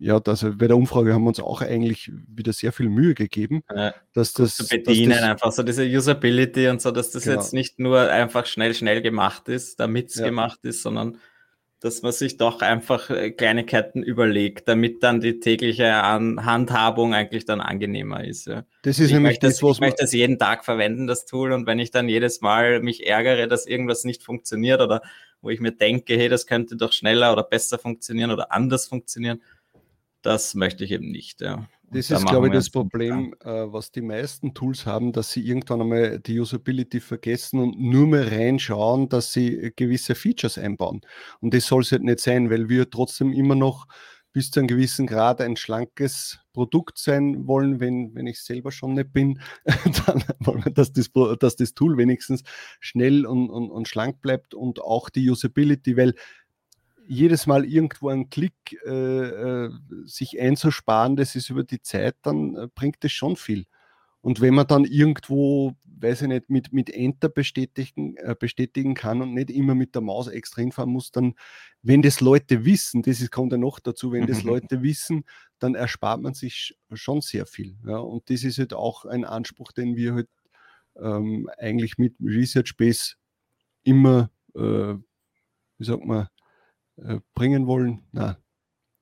ja, 0.02 0.18
das, 0.18 0.46
bei 0.56 0.66
der 0.66 0.78
Umfrage 0.78 1.12
haben 1.12 1.24
wir 1.24 1.28
uns 1.28 1.40
auch 1.40 1.60
eigentlich 1.60 2.10
wieder 2.26 2.54
sehr 2.54 2.72
viel 2.72 2.88
Mühe 2.88 3.14
gegeben, 3.14 3.62
ja, 3.74 3.94
dass 4.14 4.32
das 4.32 4.56
zu 4.56 4.66
bedienen, 4.66 5.10
das, 5.10 5.22
einfach 5.22 5.52
so 5.52 5.62
diese 5.62 5.84
Usability 5.84 6.68
und 6.68 6.80
so, 6.80 6.90
dass 6.90 7.10
das 7.10 7.24
genau. 7.24 7.36
jetzt 7.36 7.52
nicht 7.52 7.78
nur 7.78 8.00
einfach 8.10 8.46
schnell, 8.46 8.74
schnell 8.74 9.02
gemacht 9.02 9.48
ist, 9.50 9.78
damit 9.78 10.08
es 10.08 10.14
ja. 10.16 10.24
gemacht 10.24 10.60
ist, 10.62 10.82
sondern 10.82 11.18
dass 11.80 12.02
man 12.02 12.12
sich 12.12 12.36
doch 12.36 12.60
einfach 12.60 13.08
äh, 13.08 13.30
Kleinigkeiten 13.30 14.02
überlegt, 14.02 14.68
damit 14.68 15.02
dann 15.02 15.20
die 15.20 15.40
tägliche 15.40 15.90
Handhabung 15.90 17.14
eigentlich 17.14 17.46
dann 17.46 17.60
angenehmer 17.60 18.22
ist. 18.22 18.46
Ja. 18.46 18.64
Das 18.82 18.98
ist 18.98 19.06
ich 19.06 19.12
nämlich 19.12 19.32
möchte 19.32 19.46
das, 19.46 19.62
was 19.62 19.76
ich 19.76 19.80
möchte 19.80 20.02
das 20.04 20.12
jeden 20.12 20.38
Tag 20.38 20.64
verwenden, 20.64 21.06
das 21.06 21.24
Tool, 21.24 21.52
und 21.52 21.66
wenn 21.66 21.78
ich 21.78 21.90
dann 21.90 22.08
jedes 22.08 22.42
Mal 22.42 22.80
mich 22.80 23.06
ärgere, 23.06 23.48
dass 23.48 23.66
irgendwas 23.66 24.04
nicht 24.04 24.22
funktioniert 24.22 24.80
oder 24.80 25.00
wo 25.42 25.48
ich 25.48 25.60
mir 25.60 25.72
denke, 25.72 26.16
hey, 26.16 26.28
das 26.28 26.46
könnte 26.46 26.76
doch 26.76 26.92
schneller 26.92 27.32
oder 27.32 27.42
besser 27.42 27.78
funktionieren 27.78 28.30
oder 28.30 28.52
anders 28.52 28.86
funktionieren, 28.86 29.40
das 30.22 30.54
möchte 30.54 30.84
ich 30.84 30.92
eben 30.92 31.10
nicht. 31.10 31.40
Ja. 31.40 31.68
Das 31.92 32.06
da 32.06 32.16
ist, 32.18 32.26
glaube 32.26 32.46
ich, 32.46 32.52
das 32.52 32.70
Problem, 32.70 33.34
äh, 33.40 33.48
was 33.48 33.90
die 33.90 34.02
meisten 34.02 34.54
Tools 34.54 34.86
haben, 34.86 35.12
dass 35.12 35.32
sie 35.32 35.44
irgendwann 35.44 35.80
einmal 35.80 36.20
die 36.20 36.38
Usability 36.38 37.00
vergessen 37.00 37.58
und 37.58 37.80
nur 37.80 38.06
mehr 38.06 38.30
reinschauen, 38.30 39.08
dass 39.08 39.32
sie 39.32 39.72
gewisse 39.74 40.14
Features 40.14 40.56
einbauen. 40.56 41.00
Und 41.40 41.52
das 41.52 41.66
soll 41.66 41.82
es 41.82 41.90
halt 41.90 42.04
nicht 42.04 42.20
sein, 42.20 42.48
weil 42.48 42.68
wir 42.68 42.90
trotzdem 42.90 43.32
immer 43.32 43.56
noch 43.56 43.86
bis 44.32 44.50
zu 44.50 44.60
einem 44.60 44.68
gewissen 44.68 45.08
Grad 45.08 45.40
ein 45.40 45.56
schlankes 45.56 46.38
Produkt 46.52 46.98
sein 46.98 47.46
wollen, 47.48 47.80
wenn, 47.80 48.14
wenn 48.14 48.26
ich 48.26 48.40
selber 48.42 48.70
schon 48.70 48.94
nicht 48.94 49.12
bin, 49.12 49.40
dann 50.06 50.22
wollen 50.40 50.64
wir, 50.64 50.72
dass 50.72 50.92
das, 50.92 51.10
dass 51.38 51.56
das 51.56 51.74
Tool 51.74 51.96
wenigstens 51.96 52.42
schnell 52.78 53.26
und, 53.26 53.50
und, 53.50 53.70
und 53.70 53.88
schlank 53.88 54.20
bleibt 54.20 54.54
und 54.54 54.80
auch 54.80 55.10
die 55.10 55.28
Usability, 55.28 55.96
weil 55.96 56.14
jedes 57.10 57.48
Mal 57.48 57.64
irgendwo 57.64 58.08
einen 58.08 58.30
Klick 58.30 58.54
äh, 58.86 58.90
äh, 58.90 59.70
sich 60.04 60.40
einzusparen, 60.40 61.16
das 61.16 61.34
ist 61.34 61.50
über 61.50 61.64
die 61.64 61.82
Zeit, 61.82 62.14
dann 62.22 62.54
äh, 62.54 62.68
bringt 62.72 63.02
das 63.02 63.10
schon 63.10 63.34
viel. 63.34 63.66
Und 64.20 64.40
wenn 64.40 64.54
man 64.54 64.68
dann 64.68 64.84
irgendwo, 64.84 65.74
weiß 65.84 66.22
ich 66.22 66.28
nicht, 66.28 66.50
mit, 66.50 66.72
mit 66.72 66.88
Enter 66.88 67.28
bestätigen, 67.28 68.16
äh, 68.16 68.36
bestätigen 68.38 68.94
kann 68.94 69.22
und 69.22 69.34
nicht 69.34 69.50
immer 69.50 69.74
mit 69.74 69.96
der 69.96 70.02
Maus 70.02 70.28
extra 70.28 70.60
hinfahren 70.60 70.92
muss, 70.92 71.10
dann, 71.10 71.34
wenn 71.82 72.00
das 72.00 72.20
Leute 72.20 72.64
wissen, 72.64 73.02
das 73.02 73.20
ist, 73.20 73.32
kommt 73.32 73.50
ja 73.50 73.58
noch 73.58 73.80
dazu, 73.80 74.12
wenn 74.12 74.28
das 74.28 74.42
Leute 74.44 74.82
wissen, 74.82 75.24
dann 75.58 75.74
erspart 75.74 76.22
man 76.22 76.34
sich 76.34 76.78
schon 76.92 77.22
sehr 77.22 77.44
viel. 77.44 77.76
Ja? 77.84 77.96
Und 77.96 78.30
das 78.30 78.44
ist 78.44 78.58
halt 78.58 78.72
auch 78.72 79.04
ein 79.04 79.24
Anspruch, 79.24 79.72
den 79.72 79.96
wir 79.96 80.14
halt 80.14 80.28
ähm, 80.96 81.50
eigentlich 81.58 81.98
mit 81.98 82.14
Research 82.22 82.76
Base 82.76 83.14
immer, 83.82 84.30
äh, 84.54 84.94
wie 85.78 85.84
sagt 85.84 86.04
man, 86.04 86.28
bringen 87.34 87.66
wollen, 87.66 88.02
na, 88.12 88.36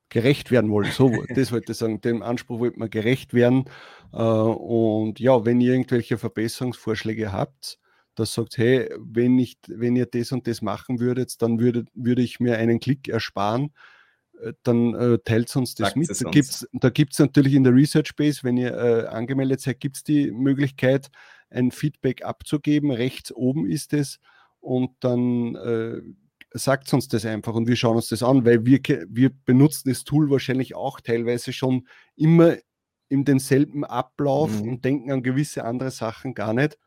gerecht 0.09 0.51
werden 0.51 0.71
wollen. 0.71 0.91
So, 0.91 1.11
das 1.35 1.53
wollte 1.53 1.73
ich 1.73 1.79
sagen. 1.79 2.01
Dem 2.01 2.23
Anspruch 2.23 2.61
wollte 2.61 2.79
man 2.79 2.91
gerecht 2.91 3.35
werden. 3.35 3.65
Äh, 4.13 4.19
und 4.19 5.21
ja, 5.21 5.45
wenn 5.45 5.61
ihr 5.61 5.73
irgendwelche 5.73 6.19
Verbesserungsvorschläge 6.19 7.33
habt, 7.33 7.79
das 8.15 8.35
sagt, 8.35 8.59
hey, 8.59 8.91
wenn, 8.99 9.39
ich, 9.39 9.59
wenn 9.69 9.97
ihr 9.97 10.07
das 10.07 10.33
und 10.33 10.47
das 10.47 10.61
machen 10.61 10.99
würdet, 10.99 11.41
dann 11.41 11.61
würde, 11.61 11.85
würde 11.95 12.23
ich 12.23 12.41
mir 12.41 12.59
einen 12.59 12.81
Klick 12.81 13.09
ersparen 13.09 13.73
äh, 14.41 14.53
dann 14.63 14.95
äh, 14.95 15.19
teilt 15.25 15.55
uns 15.57 15.75
das 15.75 15.89
Sagt 15.89 15.97
mit. 15.97 16.09
Da 16.73 16.91
gibt 16.91 17.13
es 17.13 17.19
natürlich 17.19 17.55
in 17.55 17.65
der 17.65 17.75
Research 17.75 18.17
Base, 18.17 18.41
wenn 18.43 18.57
ihr 18.57 18.75
äh, 18.77 19.07
angemeldet 19.07 19.61
seid, 19.61 19.81
gibt 19.81 19.97
es 19.97 20.05
die 20.05 20.33
Möglichkeit, 20.33 21.11
ein 21.51 21.71
Feedback 21.71 22.25
abzugeben. 22.25 22.91
Rechts 22.91 23.33
oben 23.33 23.67
ist 23.67 23.93
es 23.93 24.19
und 24.61 24.91
dann 25.01 25.55
äh, 25.55 26.01
sagt 26.51 26.93
uns 26.93 27.09
das 27.09 27.25
einfach 27.27 27.55
und 27.55 27.69
wir 27.69 27.77
schauen 27.77 27.97
uns 27.97 28.09
das 28.09 28.23
an, 28.23 28.45
weil 28.45 28.65
wir, 28.65 28.81
wir 29.09 29.31
benutzen 29.45 29.91
das 29.91 30.05
Tool 30.05 30.31
wahrscheinlich 30.31 30.75
auch 30.75 31.01
teilweise 31.01 31.53
schon 31.53 31.87
immer 32.17 32.57
in 33.09 33.25
denselben 33.25 33.85
Ablauf 33.85 34.63
mhm. 34.63 34.69
und 34.69 34.85
denken 34.85 35.13
an 35.13 35.23
gewisse 35.23 35.65
andere 35.65 35.91
Sachen 35.91 36.35
gar 36.35 36.53
nicht. 36.53 36.79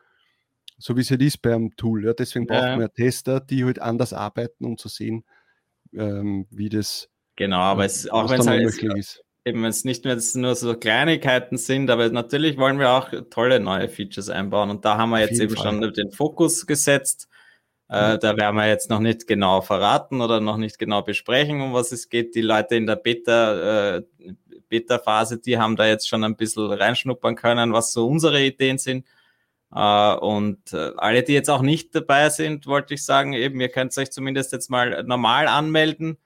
So 0.77 0.97
wie 0.97 1.01
es 1.01 1.11
halt 1.11 1.21
ist 1.21 1.41
beim 1.41 1.75
Tool. 1.75 2.05
Ja. 2.05 2.13
Deswegen 2.13 2.47
brauchen 2.47 2.65
ja. 2.65 2.79
wir 2.79 2.91
Tester, 2.91 3.39
die 3.39 3.65
halt 3.65 3.79
anders 3.79 4.13
arbeiten, 4.13 4.65
um 4.65 4.77
zu 4.77 4.87
sehen, 4.87 5.23
ähm, 5.93 6.47
wie 6.49 6.69
das 6.69 7.11
Genau, 7.35 7.59
aber 7.59 7.85
es, 7.85 8.09
auch 8.09 8.29
wenn 8.29 8.41
es 8.41 8.47
halt 8.47 8.83
ist. 8.97 9.23
eben 9.45 9.65
es 9.65 9.83
nicht 9.83 10.05
mehr 10.05 10.17
nur 10.35 10.55
so 10.55 10.75
Kleinigkeiten 10.75 11.57
sind, 11.57 11.89
aber 11.89 12.09
natürlich 12.09 12.57
wollen 12.57 12.77
wir 12.77 12.91
auch 12.91 13.09
tolle 13.29 13.59
neue 13.59 13.89
Features 13.89 14.29
einbauen 14.29 14.69
und 14.69 14.85
da 14.85 14.97
haben 14.97 15.09
wir 15.09 15.21
jetzt 15.21 15.39
eben 15.39 15.55
Fall. 15.55 15.79
schon 15.79 15.93
den 15.93 16.11
Fokus 16.11 16.67
gesetzt. 16.67 17.27
Äh, 17.91 18.19
da 18.19 18.37
werden 18.37 18.55
wir 18.55 18.69
jetzt 18.69 18.89
noch 18.89 19.01
nicht 19.01 19.27
genau 19.27 19.59
verraten 19.59 20.21
oder 20.21 20.39
noch 20.39 20.55
nicht 20.55 20.79
genau 20.79 21.01
besprechen, 21.01 21.59
um 21.59 21.73
was 21.73 21.91
es 21.91 22.07
geht. 22.07 22.35
Die 22.35 22.41
Leute 22.41 22.77
in 22.77 22.87
der 22.87 22.95
Beta, 22.95 23.97
äh, 23.97 24.03
Beta-Phase, 24.69 25.39
die 25.39 25.57
haben 25.57 25.75
da 25.75 25.85
jetzt 25.85 26.07
schon 26.07 26.23
ein 26.23 26.37
bisschen 26.37 26.71
reinschnuppern 26.71 27.35
können, 27.35 27.73
was 27.73 27.91
so 27.91 28.07
unsere 28.07 28.41
Ideen 28.41 28.77
sind. 28.77 29.05
Uh, 29.73 30.17
und 30.19 30.73
uh, 30.73 30.91
alle, 30.97 31.23
die 31.23 31.33
jetzt 31.33 31.49
auch 31.49 31.61
nicht 31.61 31.95
dabei 31.95 32.29
sind, 32.29 32.67
wollte 32.67 32.93
ich 32.93 33.05
sagen, 33.05 33.31
eben, 33.31 33.59
ihr 33.61 33.69
könnt 33.69 33.97
euch 33.97 34.11
zumindest 34.11 34.51
jetzt 34.51 34.69
mal 34.69 35.03
normal 35.03 35.47
anmelden 35.47 36.17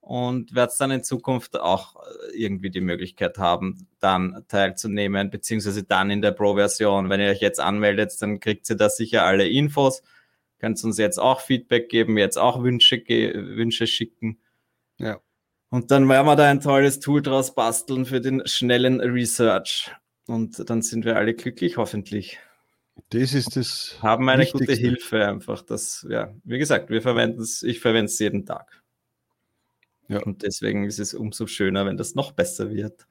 und 0.00 0.54
werdet 0.54 0.80
dann 0.80 0.92
in 0.92 1.02
Zukunft 1.02 1.58
auch 1.58 1.96
äh, 1.96 2.36
irgendwie 2.36 2.70
die 2.70 2.80
Möglichkeit 2.80 3.38
haben, 3.38 3.88
dann 3.98 4.44
teilzunehmen, 4.46 5.30
beziehungsweise 5.30 5.82
dann 5.82 6.10
in 6.10 6.22
der 6.22 6.30
Pro-Version. 6.32 7.08
Wenn 7.08 7.20
ihr 7.20 7.30
euch 7.30 7.40
jetzt 7.40 7.58
anmeldet, 7.58 8.14
dann 8.20 8.38
kriegt 8.38 8.70
ihr 8.70 8.76
da 8.76 8.88
sicher 8.88 9.24
alle 9.24 9.48
Infos. 9.48 10.02
Könnt 10.64 10.82
uns 10.82 10.96
jetzt 10.96 11.20
auch 11.20 11.42
Feedback 11.42 11.90
geben, 11.90 12.16
jetzt 12.16 12.38
auch 12.38 12.62
Wünsche, 12.62 12.96
Wünsche 12.96 13.86
schicken. 13.86 14.38
Ja. 14.96 15.20
Und 15.68 15.90
dann 15.90 16.08
werden 16.08 16.26
wir 16.26 16.36
da 16.36 16.48
ein 16.48 16.62
tolles 16.62 17.00
Tool 17.00 17.20
draus 17.20 17.54
basteln 17.54 18.06
für 18.06 18.22
den 18.22 18.40
schnellen 18.46 19.02
Research. 19.02 19.94
Und 20.26 20.70
dann 20.70 20.80
sind 20.80 21.04
wir 21.04 21.16
alle 21.16 21.34
glücklich, 21.34 21.76
hoffentlich. 21.76 22.38
Das 23.10 23.34
ist 23.34 23.56
das. 23.56 23.98
Haben 24.00 24.26
eine 24.30 24.44
Wichtigste. 24.44 24.64
gute 24.64 24.80
Hilfe 24.80 25.28
einfach. 25.28 25.60
Das, 25.60 26.06
ja, 26.08 26.32
wie 26.44 26.56
gesagt, 26.56 26.88
wir 26.88 27.02
verwenden 27.02 27.42
es, 27.42 27.62
ich 27.62 27.80
verwende 27.80 28.06
es 28.06 28.18
jeden 28.18 28.46
Tag. 28.46 28.82
Ja. 30.08 30.22
Und 30.22 30.44
deswegen 30.44 30.84
ist 30.84 30.98
es 30.98 31.12
umso 31.12 31.46
schöner, 31.46 31.84
wenn 31.84 31.98
das 31.98 32.14
noch 32.14 32.32
besser 32.32 32.70
wird. 32.70 33.06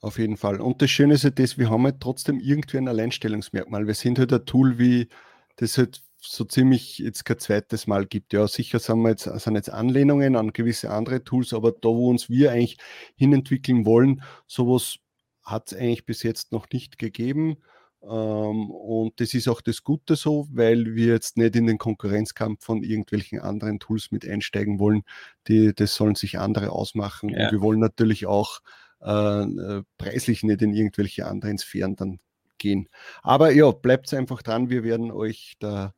Auf 0.00 0.18
jeden 0.18 0.36
Fall. 0.36 0.60
Und 0.60 0.82
das 0.82 0.90
Schöne 0.90 1.14
ist 1.14 1.22
ja 1.22 1.30
das, 1.30 1.56
wir 1.56 1.70
haben 1.70 1.84
halt 1.84 2.00
trotzdem 2.00 2.40
irgendwie 2.40 2.78
ein 2.78 2.88
Alleinstellungsmerkmal. 2.88 3.86
Wir 3.86 3.94
sind 3.94 4.18
halt 4.18 4.32
ein 4.32 4.44
Tool, 4.44 4.76
wie 4.76 5.06
das 5.54 5.78
halt 5.78 6.02
so 6.26 6.44
ziemlich 6.44 6.98
jetzt 6.98 7.24
kein 7.24 7.38
zweites 7.38 7.86
Mal 7.86 8.06
gibt. 8.06 8.32
Ja, 8.32 8.48
sicher 8.48 8.78
sind 8.78 9.02
wir 9.02 9.10
jetzt, 9.10 9.24
sind 9.24 9.54
jetzt 9.54 9.70
Anlehnungen 9.70 10.36
an 10.36 10.52
gewisse 10.52 10.90
andere 10.90 11.22
Tools, 11.24 11.52
aber 11.52 11.72
da, 11.72 11.88
wo 11.88 12.10
uns 12.10 12.28
wir 12.28 12.52
eigentlich 12.52 12.78
hinentwickeln 13.16 13.86
wollen, 13.86 14.22
sowas 14.46 14.96
hat 15.42 15.70
es 15.70 15.78
eigentlich 15.78 16.06
bis 16.06 16.22
jetzt 16.22 16.52
noch 16.52 16.66
nicht 16.72 16.98
gegeben. 16.98 17.58
Ähm, 18.02 18.70
und 18.70 19.20
das 19.20 19.34
ist 19.34 19.48
auch 19.48 19.60
das 19.60 19.82
Gute 19.82 20.16
so, 20.16 20.46
weil 20.50 20.94
wir 20.94 21.06
jetzt 21.06 21.36
nicht 21.36 21.56
in 21.56 21.66
den 21.66 21.78
Konkurrenzkampf 21.78 22.64
von 22.64 22.82
irgendwelchen 22.82 23.40
anderen 23.40 23.78
Tools 23.78 24.10
mit 24.10 24.26
einsteigen 24.28 24.78
wollen. 24.78 25.02
Die, 25.48 25.74
das 25.74 25.94
sollen 25.94 26.14
sich 26.14 26.38
andere 26.38 26.70
ausmachen. 26.70 27.30
Ja. 27.30 27.46
Und 27.46 27.52
wir 27.52 27.60
wollen 27.60 27.80
natürlich 27.80 28.26
auch 28.26 28.60
äh, 29.02 29.42
äh, 29.42 29.82
preislich 29.98 30.42
nicht 30.42 30.62
in 30.62 30.74
irgendwelche 30.74 31.26
anderen 31.26 31.58
Sphären 31.58 31.96
dann 31.96 32.20
gehen. 32.58 32.88
Aber 33.22 33.52
ja, 33.52 33.70
bleibt 33.70 34.12
einfach 34.14 34.42
dran. 34.42 34.70
Wir 34.70 34.84
werden 34.84 35.10
euch 35.10 35.56
da 35.58 35.94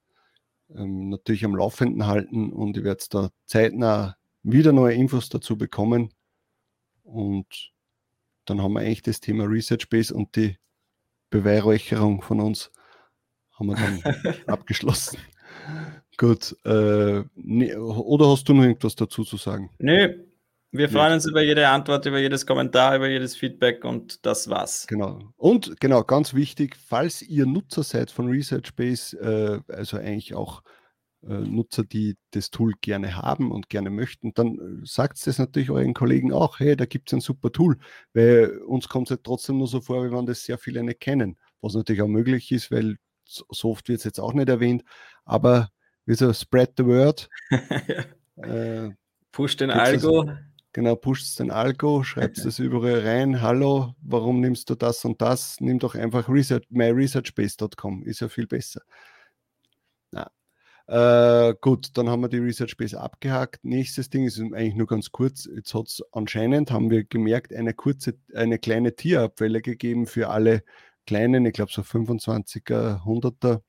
ähm, 0.74 1.08
natürlich 1.08 1.44
am 1.44 1.56
Laufenden 1.56 2.06
halten 2.06 2.52
und 2.52 2.76
ihr 2.76 2.84
werdet 2.84 3.12
da 3.14 3.30
zeitnah 3.44 4.16
wieder 4.42 4.72
neue 4.72 4.94
Infos 4.94 5.28
dazu 5.28 5.56
bekommen. 5.56 6.12
Und 7.02 7.72
dann 8.44 8.62
haben 8.62 8.74
wir 8.74 8.80
eigentlich 8.80 9.02
das 9.02 9.20
Thema 9.20 9.44
Research 9.44 9.88
Base 9.88 10.14
und 10.14 10.36
die 10.36 10.58
Beweihräucherung 11.30 12.22
von 12.22 12.40
uns 12.40 12.70
haben 13.52 13.68
wir 13.68 13.76
dann 13.76 14.02
abgeschlossen. 14.46 15.18
Gut. 16.16 16.56
Äh, 16.64 17.24
ne, 17.34 17.76
oder 17.76 18.28
hast 18.28 18.48
du 18.48 18.54
noch 18.54 18.62
irgendwas 18.62 18.94
dazu 18.94 19.24
zu 19.24 19.36
sagen? 19.36 19.70
Nö. 19.78 20.25
Wir 20.76 20.88
freuen 20.88 21.14
uns 21.14 21.26
über 21.26 21.42
jede 21.42 21.68
Antwort, 21.68 22.06
über 22.06 22.18
jedes 22.18 22.46
Kommentar, 22.46 22.96
über 22.96 23.08
jedes 23.08 23.36
Feedback 23.36 23.84
und 23.84 24.24
das 24.26 24.48
war's. 24.48 24.86
Genau. 24.86 25.20
Und 25.36 25.80
genau, 25.80 26.02
ganz 26.04 26.34
wichtig, 26.34 26.76
falls 26.76 27.22
ihr 27.22 27.46
Nutzer 27.46 27.82
seid 27.82 28.10
von 28.10 28.28
ResearchBase, 28.28 29.16
äh, 29.68 29.72
also 29.72 29.96
eigentlich 29.96 30.34
auch 30.34 30.62
äh, 31.22 31.34
Nutzer, 31.34 31.84
die 31.84 32.16
das 32.30 32.50
Tool 32.50 32.74
gerne 32.80 33.16
haben 33.16 33.50
und 33.50 33.68
gerne 33.68 33.90
möchten, 33.90 34.32
dann 34.34 34.82
äh, 34.82 34.86
sagt 34.86 35.26
es 35.26 35.38
natürlich 35.38 35.70
euren 35.70 35.94
Kollegen 35.94 36.32
auch, 36.32 36.60
hey, 36.60 36.76
da 36.76 36.86
gibt 36.86 37.08
es 37.08 37.14
ein 37.14 37.20
super 37.20 37.50
Tool, 37.50 37.78
weil 38.14 38.58
uns 38.66 38.88
kommt 38.88 39.08
es 39.08 39.10
halt 39.12 39.24
trotzdem 39.24 39.58
nur 39.58 39.66
so 39.68 39.80
vor, 39.80 40.04
wie 40.04 40.14
man 40.14 40.26
das 40.26 40.44
sehr 40.44 40.58
viele 40.58 40.82
nicht 40.82 41.00
kennen, 41.00 41.36
was 41.60 41.74
natürlich 41.74 42.02
auch 42.02 42.08
möglich 42.08 42.52
ist, 42.52 42.70
weil 42.70 42.96
so 43.24 43.70
oft 43.70 43.88
wird 43.88 43.98
es 43.98 44.04
jetzt 44.04 44.20
auch 44.20 44.34
nicht 44.34 44.48
erwähnt, 44.48 44.84
aber 45.24 45.70
wie 46.04 46.14
so 46.14 46.32
spread 46.32 46.72
the 46.76 46.84
word. 46.84 47.28
äh, 48.36 48.90
Push 49.32 49.56
den 49.56 49.70
Algo. 49.70 50.24
Das, 50.24 50.36
genau, 50.76 50.94
pusht 50.94 51.38
den 51.40 51.50
Algo, 51.50 52.02
schreibt 52.02 52.36
es 52.36 52.58
überall 52.58 53.00
rein, 53.00 53.40
hallo, 53.40 53.94
warum 54.02 54.40
nimmst 54.40 54.68
du 54.68 54.74
das 54.74 55.06
und 55.06 55.22
das? 55.22 55.58
Nimm 55.58 55.78
doch 55.78 55.94
einfach 55.94 56.28
research, 56.28 56.66
myresearchbase.com, 56.68 58.02
ist 58.02 58.20
ja 58.20 58.28
viel 58.28 58.46
besser. 58.46 58.82
Äh, 60.88 61.54
gut, 61.62 61.96
dann 61.96 62.08
haben 62.08 62.20
wir 62.20 62.28
die 62.28 62.38
Research 62.38 62.76
Base 62.76 63.00
abgehakt. 63.00 63.64
Nächstes 63.64 64.08
Ding 64.08 64.24
ist 64.24 64.38
eigentlich 64.38 64.74
nur 64.74 64.86
ganz 64.86 65.10
kurz. 65.10 65.48
Jetzt 65.52 65.74
hat 65.74 65.88
es 65.88 66.02
anscheinend, 66.12 66.70
haben 66.70 66.90
wir 66.90 67.04
gemerkt, 67.04 67.52
eine 67.52 67.74
kurze, 67.74 68.14
eine 68.34 68.58
kleine 68.58 68.94
Tierabwelle 68.94 69.62
gegeben 69.62 70.06
für 70.06 70.28
alle 70.28 70.62
kleinen, 71.06 71.44
ich 71.46 71.54
glaube 71.54 71.72
so 71.72 71.82
25er, 71.82 73.02
100er. 73.02 73.62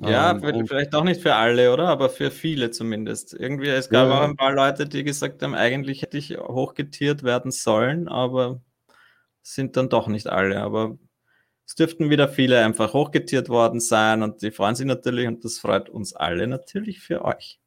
Ja, 0.00 0.32
ähm, 0.32 0.66
vielleicht 0.66 0.94
auch 0.94 1.04
nicht 1.04 1.20
für 1.20 1.34
alle, 1.34 1.72
oder? 1.72 1.88
Aber 1.88 2.10
für 2.10 2.30
viele 2.30 2.70
zumindest. 2.70 3.32
Irgendwie, 3.32 3.68
es 3.68 3.90
gab 3.90 4.08
ja, 4.08 4.18
auch 4.18 4.24
ein 4.24 4.36
paar 4.36 4.52
Leute, 4.52 4.88
die 4.88 5.04
gesagt 5.04 5.42
haben, 5.42 5.54
eigentlich 5.54 6.02
hätte 6.02 6.18
ich 6.18 6.36
hochgetiert 6.36 7.22
werden 7.22 7.52
sollen, 7.52 8.08
aber 8.08 8.60
sind 9.42 9.76
dann 9.76 9.88
doch 9.88 10.08
nicht 10.08 10.26
alle. 10.26 10.60
Aber 10.62 10.98
es 11.66 11.76
dürften 11.76 12.10
wieder 12.10 12.28
viele 12.28 12.64
einfach 12.64 12.92
hochgetiert 12.92 13.48
worden 13.48 13.80
sein 13.80 14.22
und 14.22 14.42
die 14.42 14.50
freuen 14.50 14.74
sich 14.74 14.86
natürlich 14.86 15.28
und 15.28 15.44
das 15.44 15.58
freut 15.58 15.88
uns 15.88 16.14
alle 16.14 16.46
natürlich 16.46 17.00
für 17.00 17.24
euch. 17.24 17.60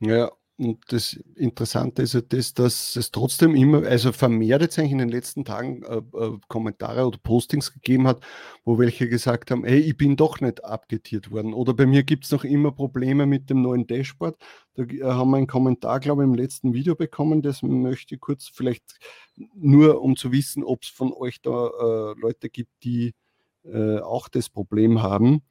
Ja, 0.00 0.30
und 0.58 0.80
das 0.88 1.14
Interessante 1.34 2.02
ist 2.02 2.12
ja 2.12 2.20
das, 2.20 2.54
dass 2.54 2.94
es 2.94 3.10
trotzdem 3.10 3.54
immer, 3.54 3.86
also 3.86 4.12
vermehrt 4.12 4.62
jetzt 4.62 4.78
eigentlich 4.78 4.92
in 4.92 4.98
den 4.98 5.08
letzten 5.08 5.44
Tagen 5.44 5.82
äh, 5.82 5.96
äh, 5.96 6.38
Kommentare 6.48 7.06
oder 7.06 7.18
Postings 7.18 7.72
gegeben 7.72 8.06
hat, 8.06 8.22
wo 8.64 8.78
welche 8.78 9.08
gesagt 9.08 9.50
haben, 9.50 9.64
hey, 9.64 9.80
ich 9.80 9.96
bin 9.96 10.14
doch 10.14 10.40
nicht 10.40 10.64
abgetiert 10.64 11.30
worden. 11.30 11.54
Oder 11.54 11.74
bei 11.74 11.86
mir 11.86 12.02
gibt 12.04 12.24
es 12.24 12.32
noch 12.32 12.44
immer 12.44 12.70
Probleme 12.70 13.26
mit 13.26 13.50
dem 13.50 13.62
neuen 13.62 13.86
Dashboard. 13.86 14.36
Da 14.74 14.84
äh, 14.84 15.02
haben 15.02 15.30
wir 15.30 15.38
einen 15.38 15.46
Kommentar, 15.46 16.00
glaube 16.00 16.22
ich, 16.22 16.28
im 16.28 16.34
letzten 16.34 16.74
Video 16.74 16.94
bekommen. 16.94 17.42
Das 17.42 17.62
möchte 17.62 18.14
ich 18.14 18.20
kurz 18.20 18.48
vielleicht 18.52 18.84
nur, 19.54 20.02
um 20.02 20.16
zu 20.16 20.32
wissen, 20.32 20.64
ob 20.64 20.82
es 20.82 20.88
von 20.90 21.12
euch 21.12 21.40
da 21.40 21.68
äh, 21.68 22.20
Leute 22.20 22.50
gibt, 22.50 22.70
die 22.84 23.14
äh, 23.64 24.00
auch 24.00 24.28
das 24.28 24.50
Problem 24.50 25.02
haben. 25.02 25.42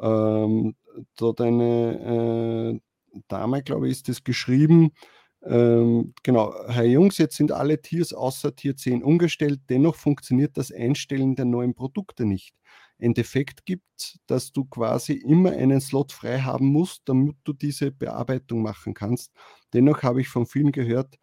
Ähm, 0.00 0.76
dort 1.16 1.40
eine 1.40 2.78
äh, 2.78 2.85
Dame, 3.28 3.62
glaube 3.62 3.86
ich, 3.88 3.92
ist 3.92 4.08
das 4.08 4.24
geschrieben. 4.24 4.92
Ähm, 5.44 6.14
genau, 6.22 6.54
Herr 6.68 6.84
Jungs, 6.84 7.18
jetzt 7.18 7.36
sind 7.36 7.52
alle 7.52 7.80
Tiers 7.80 8.12
außer 8.12 8.54
Tier 8.56 8.76
10 8.76 9.02
umgestellt, 9.02 9.60
dennoch 9.68 9.94
funktioniert 9.94 10.56
das 10.56 10.72
Einstellen 10.72 11.36
der 11.36 11.44
neuen 11.44 11.74
Produkte 11.74 12.24
nicht. 12.24 12.54
Ein 12.98 13.14
Defekt 13.14 13.66
gibt, 13.66 14.18
dass 14.26 14.52
du 14.52 14.64
quasi 14.64 15.12
immer 15.12 15.52
einen 15.52 15.80
Slot 15.80 16.12
frei 16.12 16.40
haben 16.40 16.66
musst, 16.66 17.02
damit 17.04 17.36
du 17.44 17.52
diese 17.52 17.92
Bearbeitung 17.92 18.62
machen 18.62 18.94
kannst. 18.94 19.32
Dennoch 19.74 20.02
habe 20.02 20.22
ich 20.22 20.28
von 20.28 20.46
vielen 20.46 20.72
gehört, 20.72 21.16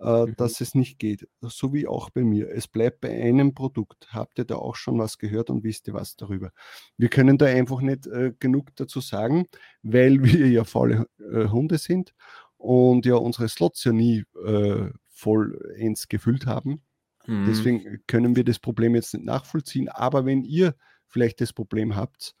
äh, 0.00 0.26
mhm. 0.26 0.36
dass 0.36 0.60
es 0.60 0.74
nicht 0.74 0.98
geht. 0.98 1.28
So 1.40 1.72
wie 1.72 1.86
auch 1.86 2.10
bei 2.10 2.24
mir. 2.24 2.50
Es 2.50 2.68
bleibt 2.68 3.00
bei 3.00 3.10
einem 3.10 3.54
Produkt. 3.54 4.08
Habt 4.12 4.38
ihr 4.38 4.44
da 4.44 4.56
auch 4.56 4.76
schon 4.76 4.98
was 4.98 5.18
gehört 5.18 5.50
und 5.50 5.62
wisst 5.62 5.88
ihr 5.88 5.94
was 5.94 6.16
darüber? 6.16 6.52
Wir 6.96 7.08
können 7.08 7.38
da 7.38 7.46
einfach 7.46 7.80
nicht 7.80 8.06
äh, 8.06 8.32
genug 8.38 8.74
dazu 8.76 9.00
sagen, 9.00 9.46
weil 9.82 10.22
wir 10.24 10.48
ja 10.48 10.64
faule 10.64 11.06
äh, 11.18 11.48
Hunde 11.48 11.78
sind 11.78 12.14
und 12.56 13.06
ja 13.06 13.16
unsere 13.16 13.48
Slots 13.48 13.84
ja 13.84 13.92
nie 13.92 14.24
äh, 14.44 14.90
vollends 15.08 16.08
gefüllt 16.08 16.46
haben. 16.46 16.82
Mhm. 17.26 17.46
Deswegen 17.46 17.98
können 18.06 18.36
wir 18.36 18.44
das 18.44 18.58
Problem 18.58 18.94
jetzt 18.94 19.12
nicht 19.14 19.26
nachvollziehen. 19.26 19.88
Aber 19.88 20.24
wenn 20.24 20.44
ihr 20.44 20.74
vielleicht 21.06 21.40
das 21.40 21.52
Problem 21.52 21.94
habt, 21.94 22.34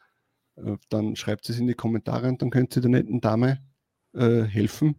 äh, 0.56 0.76
dann 0.88 1.16
schreibt 1.16 1.48
es 1.50 1.58
in 1.58 1.66
die 1.66 1.74
Kommentare 1.74 2.28
und 2.28 2.40
dann 2.40 2.50
könnt 2.50 2.74
ihr 2.76 2.82
der 2.82 2.90
netten 2.90 3.20
Dame 3.20 3.62
äh, 4.14 4.42
helfen. 4.42 4.96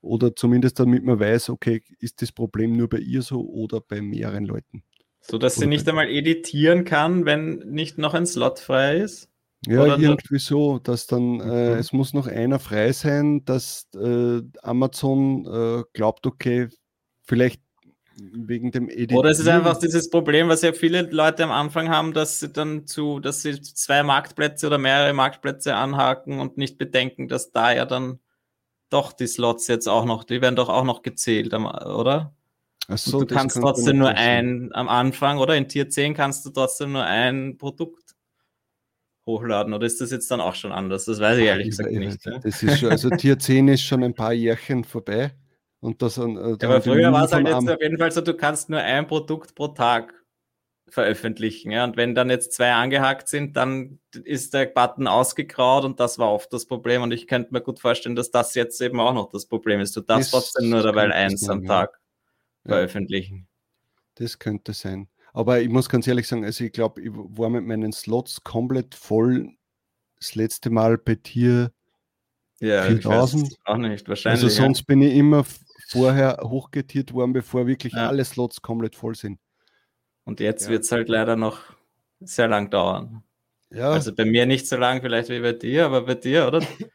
Oder 0.00 0.34
zumindest 0.34 0.80
damit 0.80 1.04
man 1.04 1.20
weiß, 1.20 1.50
okay, 1.50 1.82
ist 1.98 2.22
das 2.22 2.32
Problem 2.32 2.76
nur 2.76 2.88
bei 2.88 2.98
ihr 2.98 3.22
so 3.22 3.40
oder 3.46 3.80
bei 3.80 4.00
mehreren 4.00 4.44
Leuten. 4.44 4.82
So 5.20 5.36
dass 5.36 5.56
sie 5.56 5.66
nicht 5.66 5.86
einmal 5.88 6.08
editieren 6.08 6.84
kann, 6.84 7.26
wenn 7.26 7.58
nicht 7.58 7.98
noch 7.98 8.14
ein 8.14 8.26
Slot 8.26 8.58
frei 8.58 8.96
ist? 8.98 9.28
Ja, 9.66 9.82
Oder 9.82 9.98
irgendwie 9.98 10.38
so, 10.38 10.78
dass 10.78 11.06
dann, 11.06 11.38
äh, 11.40 11.72
mhm. 11.72 11.78
es 11.78 11.92
muss 11.92 12.14
noch 12.14 12.26
einer 12.26 12.58
frei 12.58 12.92
sein, 12.92 13.44
dass 13.44 13.88
äh, 13.94 14.40
Amazon 14.62 15.44
äh, 15.44 15.82
glaubt, 15.92 16.26
okay, 16.26 16.68
vielleicht 17.24 17.60
wegen 18.16 18.70
dem 18.70 18.88
Editieren. 18.88 19.18
Oder 19.18 19.30
es 19.30 19.38
ist 19.38 19.48
einfach 19.48 19.78
dieses 19.78 20.08
Problem, 20.08 20.48
was 20.48 20.62
ja 20.62 20.72
viele 20.72 21.02
Leute 21.02 21.44
am 21.44 21.50
Anfang 21.50 21.90
haben, 21.90 22.14
dass 22.14 22.40
sie 22.40 22.48
dann 22.50 22.86
zu, 22.86 23.20
dass 23.20 23.42
sie 23.42 23.60
zwei 23.60 24.02
Marktplätze 24.02 24.66
oder 24.66 24.78
mehrere 24.78 25.12
Marktplätze 25.12 25.74
anhaken 25.74 26.40
und 26.40 26.56
nicht 26.56 26.78
bedenken, 26.78 27.28
dass 27.28 27.52
da 27.52 27.72
ja 27.72 27.84
dann 27.84 28.18
doch 28.90 29.12
die 29.12 29.26
Slots 29.26 29.66
jetzt 29.68 29.88
auch 29.88 30.04
noch, 30.04 30.24
die 30.24 30.40
werden 30.40 30.56
doch 30.56 30.68
auch 30.68 30.84
noch 30.84 31.02
gezählt, 31.02 31.54
oder? 31.54 32.34
So, 32.88 33.20
du 33.20 33.34
kannst 33.34 33.56
trotzdem 33.56 33.98
nur 33.98 34.10
ein 34.10 34.70
am 34.72 34.88
Anfang, 34.88 35.38
oder? 35.38 35.56
In 35.56 35.68
Tier 35.68 35.88
10 35.88 36.14
kannst 36.14 36.44
du 36.44 36.50
trotzdem 36.50 36.92
nur 36.92 37.04
ein 37.04 37.56
Produkt 37.56 38.16
hochladen, 39.26 39.72
oder 39.74 39.86
ist 39.86 40.00
das 40.00 40.10
jetzt 40.10 40.30
dann 40.30 40.40
auch 40.40 40.54
schon 40.54 40.72
anders? 40.72 41.04
Das 41.04 41.20
weiß 41.20 41.38
ich 41.38 41.44
ehrlich 41.44 41.68
ich 41.68 41.76
gesagt 41.76 41.92
nicht. 41.92 42.26
Das 42.42 42.62
ist 42.62 42.80
schon, 42.80 42.90
also 42.90 43.10
Tier 43.10 43.38
10 43.38 43.68
ist 43.68 43.82
schon 43.82 44.02
ein 44.02 44.14
paar 44.14 44.32
Jährchen 44.32 44.82
vorbei. 44.82 45.32
Und 45.80 46.02
das, 46.02 46.18
äh, 46.18 46.22
ja, 46.22 46.56
aber 46.62 46.82
früher 46.82 47.12
war 47.12 47.24
es 47.24 47.32
halt 47.32 47.46
jetzt 47.46 47.68
auf 47.68 47.80
jeden 47.80 47.96
Fall 47.96 48.12
so, 48.12 48.20
du 48.20 48.34
kannst 48.34 48.68
nur 48.68 48.80
ein 48.80 49.06
Produkt 49.06 49.54
pro 49.54 49.68
Tag 49.68 50.12
veröffentlichen. 50.92 51.70
Ja? 51.70 51.84
Und 51.84 51.96
wenn 51.96 52.14
dann 52.14 52.30
jetzt 52.30 52.52
zwei 52.52 52.72
angehakt 52.72 53.28
sind, 53.28 53.56
dann 53.56 53.98
ist 54.24 54.54
der 54.54 54.66
Button 54.66 55.06
ausgegraut 55.06 55.84
und 55.84 56.00
das 56.00 56.18
war 56.18 56.32
oft 56.32 56.52
das 56.52 56.66
Problem. 56.66 57.02
Und 57.02 57.12
ich 57.12 57.26
könnte 57.26 57.52
mir 57.52 57.60
gut 57.60 57.80
vorstellen, 57.80 58.16
dass 58.16 58.30
das 58.30 58.54
jetzt 58.54 58.80
eben 58.80 59.00
auch 59.00 59.14
noch 59.14 59.30
das 59.30 59.46
Problem 59.46 59.80
ist. 59.80 59.96
Du 59.96 60.00
darfst 60.00 60.32
das 60.34 60.52
trotzdem 60.52 60.70
nur 60.70 60.82
dabei 60.82 61.12
eins 61.12 61.48
am 61.48 61.64
Tag 61.64 61.98
ja. 62.64 62.70
veröffentlichen. 62.70 63.46
Das 64.16 64.38
könnte 64.38 64.72
sein. 64.72 65.08
Aber 65.32 65.60
ich 65.60 65.68
muss 65.68 65.88
ganz 65.88 66.06
ehrlich 66.06 66.26
sagen, 66.26 66.44
also 66.44 66.64
ich 66.64 66.72
glaube, 66.72 67.00
ich 67.00 67.10
war 67.12 67.50
mit 67.50 67.64
meinen 67.64 67.92
Slots 67.92 68.42
komplett 68.42 68.94
voll 68.94 69.50
das 70.18 70.34
letzte 70.34 70.70
Mal 70.70 70.98
bei 70.98 71.14
Tier 71.14 71.72
ja, 72.60 72.82
4000. 72.82 73.56
auch 73.64 73.76
nicht, 73.76 74.08
wahrscheinlich. 74.08 74.44
Also 74.44 74.54
sonst 74.54 74.80
ja. 74.80 74.84
bin 74.88 75.02
ich 75.02 75.14
immer 75.14 75.44
vorher 75.88 76.38
hochgetiert 76.42 77.12
worden, 77.12 77.32
bevor 77.32 77.66
wirklich 77.66 77.94
ja. 77.94 78.08
alle 78.08 78.24
Slots 78.24 78.60
komplett 78.60 78.96
voll 78.96 79.14
sind. 79.14 79.38
Und 80.24 80.40
jetzt 80.40 80.64
ja. 80.64 80.70
wird 80.70 80.84
es 80.84 80.92
halt 80.92 81.08
leider 81.08 81.36
noch 81.36 81.60
sehr 82.20 82.48
lang 82.48 82.70
dauern. 82.70 83.22
Ja. 83.70 83.92
Also 83.92 84.14
bei 84.14 84.24
mir 84.24 84.46
nicht 84.46 84.66
so 84.66 84.76
lang 84.76 85.00
vielleicht 85.00 85.28
wie 85.28 85.40
bei 85.40 85.52
dir, 85.52 85.86
aber 85.86 86.02
bei 86.02 86.14
dir, 86.14 86.46
oder? 86.46 86.60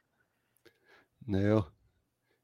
Naja, 1.27 1.65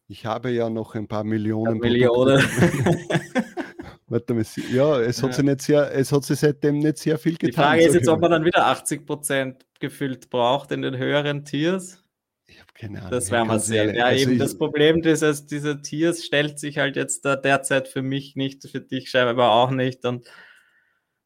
ich 0.08 0.26
habe 0.26 0.50
ja 0.50 0.68
noch 0.68 0.96
ein 0.96 1.08
paar 1.08 1.24
Millionen. 1.24 1.78
Millionen. 1.78 2.42
Warte 4.08 4.34
mal, 4.34 4.44
ja, 4.74 5.00
es 5.00 5.22
hat, 5.22 5.30
ja. 5.30 5.36
sich 5.36 5.46
nicht 5.46 5.62
sehr, 5.62 5.94
es 5.94 6.12
hat 6.12 6.24
sich 6.24 6.40
seitdem 6.40 6.80
nicht 6.80 6.98
sehr 6.98 7.18
viel 7.18 7.38
getan. 7.38 7.48
Die 7.48 7.54
Frage 7.54 7.86
ist 7.86 7.94
jetzt, 7.94 8.08
ob 8.10 8.20
man 8.20 8.32
dann 8.32 8.44
wieder 8.44 8.66
80% 8.66 9.56
gefüllt 9.80 10.30
braucht 10.32 10.72
in 10.72 10.82
den 10.82 10.98
höheren 10.98 11.46
Tiers. 11.46 12.04
Ich 12.46 12.60
habe 12.60 12.74
keine 12.74 13.00
Ahnung. 13.00 13.12
Das 13.12 13.32
werden 13.32 13.48
wir 13.48 13.60
sehen. 13.60 13.96
Ja, 13.96 14.08
also 14.08 14.30
eben 14.30 14.38
das 14.38 14.58
Problem 14.58 15.02
dieses, 15.02 15.46
dieser 15.46 15.82
Tiers 15.82 16.26
stellt 16.26 16.60
sich 16.60 16.78
halt 16.78 16.98
jetzt 16.98 17.24
da 17.24 17.38
derzeit 17.38 17.88
für 17.88 18.02
mich 18.02 18.36
nicht, 18.36 18.68
für 18.68 18.82
dich 18.82 19.10
scheinbar 19.10 19.52
auch 19.52 19.72
nicht. 19.72 20.04
Und 20.04 20.28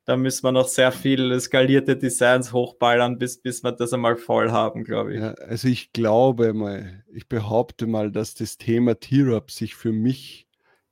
da 0.05 0.15
müssen 0.15 0.43
wir 0.43 0.51
noch 0.51 0.67
sehr 0.67 0.91
viel 0.91 1.37
skalierte 1.39 1.97
Designs 1.97 2.53
hochballern, 2.53 3.17
bis, 3.17 3.41
bis 3.41 3.63
wir 3.63 3.71
das 3.71 3.91
einmal 3.91 4.17
voll 4.17 4.51
haben, 4.51 4.83
glaube 4.83 5.15
ich. 5.15 5.19
Ja, 5.19 5.31
also 5.33 5.67
ich 5.67 5.91
glaube 5.93 6.53
mal, 6.53 7.03
ich 7.11 7.27
behaupte 7.27 7.87
mal, 7.87 8.11
dass 8.11 8.35
das 8.35 8.57
Thema 8.57 8.99
Tier-Up 8.99 9.49
sich 9.49 9.75
für 9.75 9.91
mich, 9.91 10.47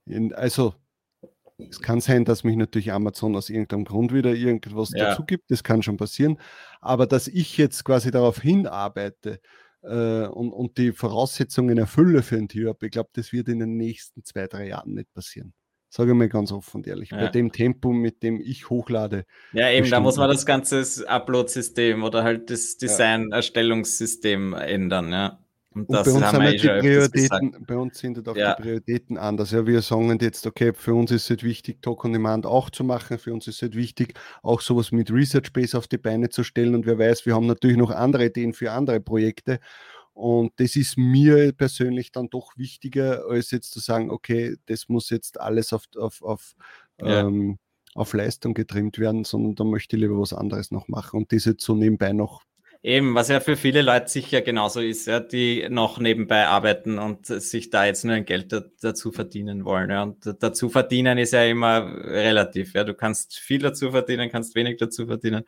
in, 0.06 0.34
also 0.34 0.74
es 1.58 1.80
kann 1.80 2.02
sein, 2.02 2.26
dass 2.26 2.44
mich 2.44 2.56
natürlich 2.56 2.92
Amazon 2.92 3.36
aus 3.36 3.52
irgendeinem 3.52 3.86
Grund 3.86 4.14
wieder 4.14 4.34
irgendwas 4.34 4.90
ja. 4.96 5.12
dazu 5.12 5.24
gibt, 5.24 5.52
das 5.52 5.64
kann 5.64 5.84
schon 5.84 5.98
passieren, 5.98 6.40
aber 6.82 7.06
dass 7.06 7.28
ich 7.28 7.58
jetzt 7.58 7.86
quasi 7.86 8.10
darauf 8.10 8.42
hinarbeite 8.42 9.40
äh, 9.84 10.26
und, 10.26 10.52
und 10.52 10.80
die 10.80 10.92
Voraussetzungen 10.92 11.78
erfülle 11.78 12.24
für 12.24 12.38
ein 12.38 12.48
Tier-Up, 12.48 12.82
ich 12.82 12.92
glaube, 12.92 13.12
das 13.14 13.32
wird 13.32 13.48
in 13.48 13.60
den 13.60 13.78
nächsten 13.78 14.24
zwei, 14.24 14.48
drei 14.48 14.68
Jahren 14.70 14.96
nicht 14.96 15.14
passieren. 15.14 15.54
Sage 15.96 16.10
ich 16.10 16.18
mal 16.18 16.28
ganz 16.28 16.52
offen 16.52 16.78
und 16.78 16.88
ehrlich. 16.88 17.12
Ja. 17.12 17.18
Bei 17.18 17.28
dem 17.28 17.52
Tempo, 17.52 17.94
mit 17.94 18.24
dem 18.24 18.42
ich 18.42 18.72
hochlade. 18.72 19.28
Ja, 19.52 19.70
eben, 19.70 19.92
da 19.92 20.00
muss 20.00 20.18
man 20.18 20.28
das 20.28 20.44
ganze 20.44 21.08
Upload-System 21.08 22.02
oder 22.04 22.24
halt 22.24 22.50
das 22.50 22.78
Design-Erstellungssystem 22.78 24.56
ändern, 24.56 25.12
ja. 25.12 25.38
Und, 25.70 25.90
und 25.90 26.04
bei, 26.04 26.12
uns 26.12 26.24
haben 26.24 26.42
halt 26.42 26.64
die 26.64 26.68
Prioritäten, 26.68 27.64
bei 27.68 27.76
uns 27.76 28.00
sind 28.00 28.18
halt 28.18 28.28
auch 28.28 28.36
ja. 28.36 28.56
die 28.56 28.64
Prioritäten 28.64 29.20
anders. 29.20 29.52
Ja, 29.52 29.68
wir 29.68 29.84
sagen 29.84 30.18
jetzt, 30.20 30.48
okay, 30.48 30.74
für 30.74 30.96
uns 30.96 31.12
ist 31.12 31.26
es 31.26 31.30
halt 31.30 31.44
wichtig, 31.44 31.84
Talk 31.84 32.06
on 32.06 32.14
Demand 32.14 32.48
auch 32.48 32.72
zu 32.72 32.84
machen. 32.84 33.20
Für 33.20 33.32
uns 33.32 33.48
ist 33.48 33.58
es 33.58 33.62
halt 33.62 33.76
wichtig, 33.76 34.16
auch 34.42 34.62
sowas 34.62 34.92
mit 34.92 35.12
Research 35.12 35.54
Base 35.54 35.78
auf 35.78 35.88
die 35.88 36.00
Beine 36.00 36.30
zu 36.30 36.44
stellen. 36.44 36.74
Und 36.74 36.88
wer 36.88 36.98
weiß, 36.98 37.28
wir 37.28 37.36
haben 37.36 37.46
natürlich 37.46 37.78
noch 37.78 37.92
andere 37.92 38.26
Ideen 38.26 38.54
für 38.54 38.72
andere 38.72 39.00
Projekte. 39.00 39.60
Und 40.14 40.54
das 40.58 40.76
ist 40.76 40.98
mir 40.98 41.54
persönlich 41.54 42.12
dann 42.12 42.30
doch 42.30 42.56
wichtiger, 42.56 43.26
als 43.28 43.52
jetzt 43.52 43.72
zu 43.72 43.80
sagen, 43.80 44.12
okay, 44.12 44.56
das 44.68 44.88
muss 44.88 45.10
jetzt 45.10 45.40
alles 45.42 45.74
auf, 45.74 45.86
auf, 45.98 46.22
auf, 46.22 46.56
ja. 47.02 47.22
ähm, 47.22 47.58
auf 47.96 48.14
Leistung 48.14 48.54
getrimmt 48.54 49.00
werden, 49.00 49.24
sondern 49.24 49.56
da 49.56 49.64
möchte 49.64 49.96
ich 49.96 50.02
lieber 50.02 50.20
was 50.20 50.34
anderes 50.34 50.72
noch 50.72 50.88
machen 50.88 51.18
und 51.18 51.32
das 51.32 51.46
jetzt 51.46 51.64
so 51.64 51.76
nebenbei 51.76 52.14
noch. 52.14 52.44
Eben, 52.86 53.16
was 53.16 53.30
ja 53.30 53.40
für 53.40 53.56
viele 53.56 53.82
Leute 53.82 54.10
sicher 54.10 54.42
genauso 54.42 54.82
ist, 54.82 55.08
ja, 55.08 55.22
die 55.22 55.68
noch 55.70 56.00
nebenbei 56.00 56.48
arbeiten 56.48 57.00
und 57.00 57.26
sich 57.28 57.70
da 57.70 57.86
jetzt 57.86 58.04
nur 58.04 58.14
ein 58.14 58.26
Geld 58.26 58.52
da, 58.52 58.62
dazu 58.82 59.14
verdienen 59.14 59.64
wollen. 59.64 59.90
Ja. 59.90 60.04
Und 60.04 60.36
dazu 60.44 60.68
verdienen 60.70 61.18
ist 61.18 61.32
ja 61.32 61.46
immer 61.46 61.88
relativ. 62.04 62.74
Ja. 62.74 62.84
Du 62.84 62.94
kannst 62.94 63.40
viel 63.40 63.60
dazu 63.60 63.92
verdienen, 63.92 64.30
kannst 64.30 64.54
wenig 64.56 64.78
dazu 64.78 65.08
verdienen 65.08 65.46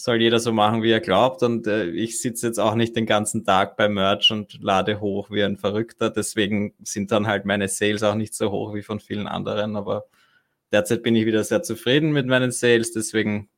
soll 0.00 0.22
jeder 0.22 0.38
so 0.38 0.52
machen, 0.52 0.84
wie 0.84 0.92
er 0.92 1.00
glaubt. 1.00 1.42
Und 1.42 1.66
äh, 1.66 1.86
ich 1.86 2.20
sitze 2.20 2.46
jetzt 2.46 2.60
auch 2.60 2.76
nicht 2.76 2.94
den 2.94 3.04
ganzen 3.04 3.44
Tag 3.44 3.76
bei 3.76 3.88
Merch 3.88 4.30
und 4.30 4.62
lade 4.62 5.00
hoch 5.00 5.28
wie 5.30 5.42
ein 5.42 5.56
Verrückter. 5.56 6.08
Deswegen 6.08 6.72
sind 6.84 7.10
dann 7.10 7.26
halt 7.26 7.44
meine 7.44 7.66
Sales 7.66 8.04
auch 8.04 8.14
nicht 8.14 8.32
so 8.32 8.52
hoch 8.52 8.74
wie 8.74 8.82
von 8.82 9.00
vielen 9.00 9.26
anderen. 9.26 9.74
Aber 9.74 10.06
derzeit 10.70 11.02
bin 11.02 11.16
ich 11.16 11.26
wieder 11.26 11.42
sehr 11.42 11.64
zufrieden 11.64 12.12
mit 12.12 12.26
meinen 12.28 12.52
Sales. 12.52 12.92
Deswegen 12.92 13.48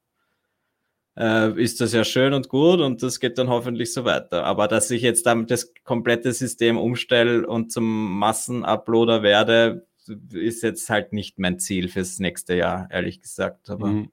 äh, 1.19 1.53
ist 1.63 1.83
das 1.83 1.93
ja 1.93 2.05
schön 2.05 2.33
und 2.33 2.49
gut 2.49 2.81
und 2.81 3.03
das 3.03 3.21
geht 3.21 3.37
dann 3.37 3.51
hoffentlich 3.51 3.93
so 3.93 4.07
weiter. 4.07 4.45
Aber 4.45 4.67
dass 4.67 4.91
ich 4.91 5.03
jetzt 5.03 5.27
dann 5.27 5.47
das 5.47 5.75
komplette 5.85 6.33
System 6.33 6.79
umstelle 6.79 7.47
und 7.47 7.71
zum 7.71 8.19
Massenuploader 8.19 9.23
werde, 9.23 9.87
ist 10.33 10.63
jetzt 10.63 10.89
halt 10.89 11.13
nicht 11.13 11.39
mein 11.39 11.59
Ziel 11.59 11.89
fürs 11.89 12.19
nächste 12.19 12.55
Jahr, 12.55 12.89
ehrlich 12.91 13.21
gesagt. 13.21 13.69
Aber 13.69 13.89
mhm 13.89 14.11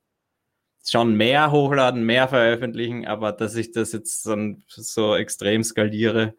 schon 0.91 1.15
mehr 1.15 1.52
hochladen, 1.52 2.04
mehr 2.04 2.28
veröffentlichen, 2.28 3.06
aber 3.06 3.32
dass 3.32 3.56
ich 3.56 3.71
das 3.71 3.91
jetzt 3.91 4.26
dann 4.26 4.63
so 4.67 5.15
extrem 5.15 5.63
skaliere, 5.63 6.36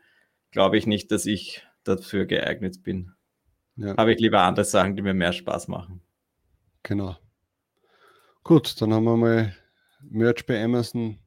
glaube 0.50 0.78
ich 0.78 0.86
nicht, 0.86 1.10
dass 1.12 1.26
ich 1.26 1.66
dafür 1.84 2.26
geeignet 2.26 2.82
bin. 2.82 3.12
Ja. 3.76 3.96
Habe 3.96 4.12
ich 4.12 4.20
lieber 4.20 4.40
andere 4.40 4.64
Sachen, 4.64 4.96
die 4.96 5.02
mir 5.02 5.14
mehr 5.14 5.32
Spaß 5.32 5.68
machen. 5.68 6.00
Genau. 6.82 7.16
Gut, 8.42 8.80
dann 8.80 8.92
haben 8.92 9.04
wir 9.04 9.16
mal 9.16 9.54
Merch 10.02 10.46
bei 10.46 10.62
Amazon 10.62 11.18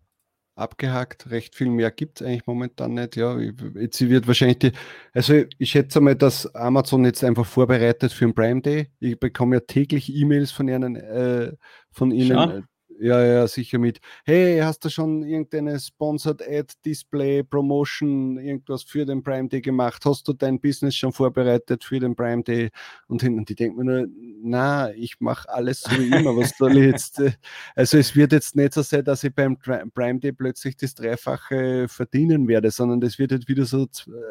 abgehakt. 0.55 1.29
Recht 1.29 1.55
viel 1.55 1.69
mehr 1.69 1.91
gibt 1.91 2.19
es 2.19 2.27
eigentlich 2.27 2.45
momentan 2.45 2.93
nicht. 2.93 3.15
Ja, 3.15 3.37
jetzt 3.39 4.01
wird 4.01 4.27
wahrscheinlich 4.27 4.59
die, 4.59 4.71
also 5.13 5.43
ich 5.57 5.71
schätze 5.71 6.01
mal, 6.01 6.15
dass 6.15 6.53
Amazon 6.55 7.05
jetzt 7.05 7.23
einfach 7.23 7.45
vorbereitet 7.45 8.11
für 8.11 8.25
den 8.25 8.35
Prime 8.35 8.61
Day. 8.61 8.91
Ich 8.99 9.19
bekomme 9.19 9.57
ja 9.57 9.59
täglich 9.61 10.13
E-Mails 10.13 10.51
von 10.51 10.67
ihnen, 10.67 10.95
äh, 10.95 11.53
von 11.91 12.11
ihnen, 12.11 12.37
Schon? 12.37 12.67
Ja, 13.01 13.19
ja, 13.25 13.47
sicher 13.47 13.79
mit. 13.79 13.99
Hey, 14.25 14.59
hast 14.59 14.85
du 14.85 14.89
schon 14.89 15.23
irgendeine 15.23 15.79
Sponsored 15.79 16.47
Ad, 16.47 16.71
Display, 16.85 17.41
Promotion, 17.41 18.37
irgendwas 18.37 18.83
für 18.83 19.07
den 19.07 19.23
Prime 19.23 19.49
Day 19.49 19.59
gemacht? 19.59 20.03
Hast 20.05 20.27
du 20.27 20.33
dein 20.33 20.59
Business 20.59 20.93
schon 20.95 21.11
vorbereitet 21.11 21.83
für 21.83 21.99
den 21.99 22.15
Prime 22.15 22.43
Day? 22.43 22.69
Und, 23.07 23.23
und 23.23 23.49
die 23.49 23.55
denken 23.55 23.77
mir 23.77 23.85
nur, 23.85 24.07
na, 24.43 24.91
ich 24.93 25.19
mache 25.19 25.49
alles 25.49 25.81
so 25.81 25.89
wie 25.97 26.09
immer. 26.15 26.37
Was 26.37 26.55
soll 26.55 26.77
jetzt? 26.77 27.19
Äh, 27.19 27.31
also 27.75 27.97
es 27.97 28.15
wird 28.15 28.33
jetzt 28.33 28.55
nicht 28.55 28.75
so 28.75 28.83
sein, 28.83 29.03
dass 29.03 29.23
ich 29.23 29.33
beim 29.33 29.57
Prime 29.57 30.19
Day 30.19 30.31
plötzlich 30.31 30.77
das 30.77 30.93
Dreifache 30.93 31.87
verdienen 31.87 32.47
werde, 32.47 32.69
sondern 32.69 33.01
das 33.01 33.17
wird 33.17 33.31
jetzt 33.31 33.47
wieder 33.47 33.65
so 33.65 33.87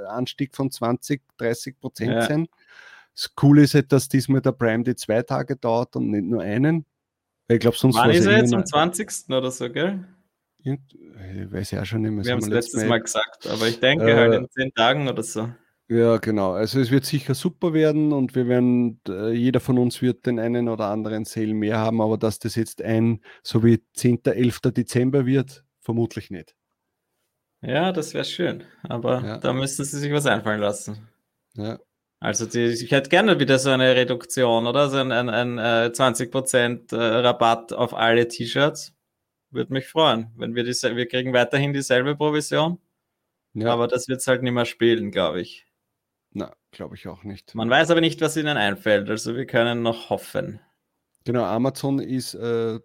Anstieg 0.06 0.54
von 0.54 0.70
20, 0.70 1.22
30 1.38 1.80
Prozent 1.80 2.12
ja. 2.12 2.22
sein. 2.22 2.46
Das 3.16 3.34
Coole 3.34 3.64
ist 3.64 3.74
halt, 3.74 3.90
dass 3.90 4.08
diesmal 4.08 4.42
der 4.42 4.52
Prime 4.52 4.84
Day 4.84 4.94
zwei 4.94 5.22
Tage 5.22 5.56
dauert 5.56 5.96
und 5.96 6.10
nicht 6.10 6.24
nur 6.24 6.42
einen. 6.42 6.86
Ich 7.50 7.58
glaube, 7.60 7.76
sonst 7.76 7.96
Wann 7.96 8.10
ist 8.10 8.26
er 8.26 8.38
jetzt 8.38 8.54
am 8.54 8.64
20. 8.64 9.28
oder 9.30 9.50
so, 9.50 9.68
gell? 9.70 10.04
Ich 10.62 10.72
weiß 11.52 11.72
ja 11.72 11.84
schon 11.84 12.02
nicht 12.02 12.12
mehr. 12.12 12.24
Wir 12.24 12.32
haben 12.32 12.38
es 12.40 12.48
letztes 12.48 12.82
Mal, 12.82 12.88
Mal 12.88 13.00
gesagt, 13.00 13.46
aber 13.48 13.66
ich 13.66 13.80
denke 13.80 14.10
äh, 14.10 14.14
halt 14.14 14.34
in 14.34 14.48
zehn 14.50 14.72
Tagen 14.72 15.08
oder 15.08 15.22
so. 15.22 15.50
Ja, 15.88 16.18
genau. 16.18 16.52
Also 16.52 16.78
es 16.78 16.92
wird 16.92 17.04
sicher 17.04 17.34
super 17.34 17.72
werden 17.72 18.12
und 18.12 18.36
wir 18.36 18.46
werden, 18.46 19.00
äh, 19.08 19.32
jeder 19.32 19.58
von 19.58 19.78
uns 19.78 20.00
wird 20.02 20.26
den 20.26 20.38
einen 20.38 20.68
oder 20.68 20.86
anderen 20.86 21.24
Sale 21.24 21.52
mehr 21.54 21.78
haben, 21.78 22.00
aber 22.00 22.16
dass 22.18 22.38
das 22.38 22.54
jetzt 22.54 22.82
ein, 22.82 23.20
so 23.42 23.64
wie 23.64 23.82
10., 23.94 24.20
11. 24.24 24.60
Dezember 24.72 25.26
wird, 25.26 25.64
vermutlich 25.80 26.30
nicht. 26.30 26.54
Ja, 27.62 27.90
das 27.90 28.14
wäre 28.14 28.24
schön. 28.24 28.62
Aber 28.84 29.22
Ja. 29.24 29.38
da 29.38 29.52
müssten 29.52 29.84
sie 29.84 29.98
sich 29.98 30.12
was 30.12 30.26
einfallen 30.26 30.60
lassen. 30.60 31.08
Ja. 31.54 31.80
Also 32.20 32.44
die, 32.44 32.66
ich 32.66 32.90
hätte 32.90 33.08
gerne 33.08 33.40
wieder 33.40 33.58
so 33.58 33.70
eine 33.70 33.96
Reduktion, 33.96 34.66
oder? 34.66 34.90
So 34.90 34.98
ein, 34.98 35.10
ein, 35.10 35.30
ein 35.30 35.58
äh, 35.58 35.90
20% 35.90 36.94
äh, 36.94 36.96
Rabatt 36.96 37.72
auf 37.72 37.94
alle 37.94 38.28
T-Shirts. 38.28 38.94
Würde 39.50 39.72
mich 39.72 39.88
freuen, 39.88 40.30
wenn 40.36 40.54
wir 40.54 40.62
diese, 40.62 40.94
wir 40.94 41.08
kriegen 41.08 41.32
weiterhin 41.32 41.72
dieselbe 41.72 42.14
Provision, 42.14 42.78
ja. 43.54 43.72
aber 43.72 43.88
das 43.88 44.06
wird 44.06 44.20
es 44.20 44.26
halt 44.28 44.42
nicht 44.42 44.52
mehr 44.52 44.66
spielen, 44.66 45.10
glaube 45.10 45.40
ich. 45.40 45.66
Na, 46.32 46.54
glaube 46.70 46.94
ich 46.94 47.08
auch 47.08 47.24
nicht. 47.24 47.56
Man 47.56 47.68
weiß 47.68 47.90
aber 47.90 48.00
nicht, 48.00 48.20
was 48.20 48.36
ihnen 48.36 48.56
einfällt, 48.56 49.10
also 49.10 49.34
wir 49.34 49.46
können 49.46 49.82
noch 49.82 50.10
hoffen. 50.10 50.60
Genau, 51.24 51.42
Amazon 51.42 51.98
ist, 51.98 52.34
äh, 52.34 52.78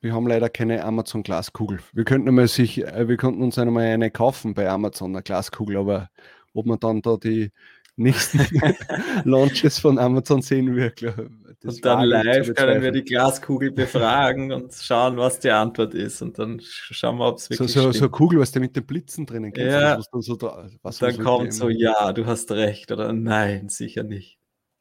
wir 0.00 0.12
haben 0.12 0.28
leider 0.28 0.48
keine 0.48 0.84
Amazon 0.84 1.24
Glaskugel. 1.24 1.80
Wir 1.92 2.04
könnten 2.04 2.32
mal 2.32 2.46
sich, 2.46 2.84
äh, 2.84 3.08
wir 3.08 3.16
könnten 3.16 3.42
uns 3.42 3.58
einmal 3.58 3.86
eine 3.86 4.12
kaufen 4.12 4.54
bei 4.54 4.68
Amazon, 4.68 5.16
eine 5.16 5.22
Glaskugel, 5.22 5.78
aber 5.78 6.10
ob 6.52 6.66
man 6.66 6.78
dann 6.78 7.02
da 7.02 7.16
die 7.16 7.50
nächsten 7.96 8.38
Launches 9.24 9.78
von 9.78 9.98
Amazon 9.98 10.42
sehen 10.42 10.74
wird, 10.74 10.96
glaub, 10.96 11.16
Und 11.18 11.84
dann 11.84 12.04
live 12.06 12.52
können 12.54 12.82
wir 12.82 12.90
die 12.92 13.04
Glaskugel 13.04 13.70
befragen 13.72 14.52
und 14.52 14.74
schauen, 14.74 15.16
was 15.16 15.38
die 15.40 15.50
Antwort 15.50 15.94
ist. 15.94 16.20
Und 16.22 16.38
dann 16.38 16.58
sch- 16.58 16.92
schauen 16.92 17.18
wir, 17.18 17.26
ob 17.28 17.38
es 17.38 17.44
so, 17.44 17.50
wirklich 17.50 17.70
so, 17.72 17.80
so 17.80 17.86
eine 17.86 17.94
stimmt. 17.94 18.12
Kugel, 18.12 18.40
was 18.40 18.52
der 18.52 18.60
mit 18.62 18.74
den 18.76 18.84
Blitzen 18.84 19.26
drinnen 19.26 19.52
du 19.52 19.64
Ja. 19.64 19.96
was 19.98 20.10
dann 20.10 20.22
so 20.22 20.36
da, 20.36 20.68
was 20.82 20.98
dann 20.98 21.12
so 21.14 21.22
kommt 21.22 21.52
so, 21.54 21.68
ja, 21.68 22.12
du 22.12 22.26
hast 22.26 22.50
recht 22.52 22.90
oder 22.92 23.12
nein, 23.12 23.68
sicher 23.68 24.02
nicht. 24.02 24.38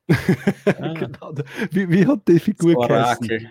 Ah. 0.65 0.93
genau, 0.93 1.33
wie, 1.71 1.89
wie 1.89 2.05
hat 2.05 2.27
die 2.27 2.39
Figur 2.39 2.75
geheißen? 2.87 3.47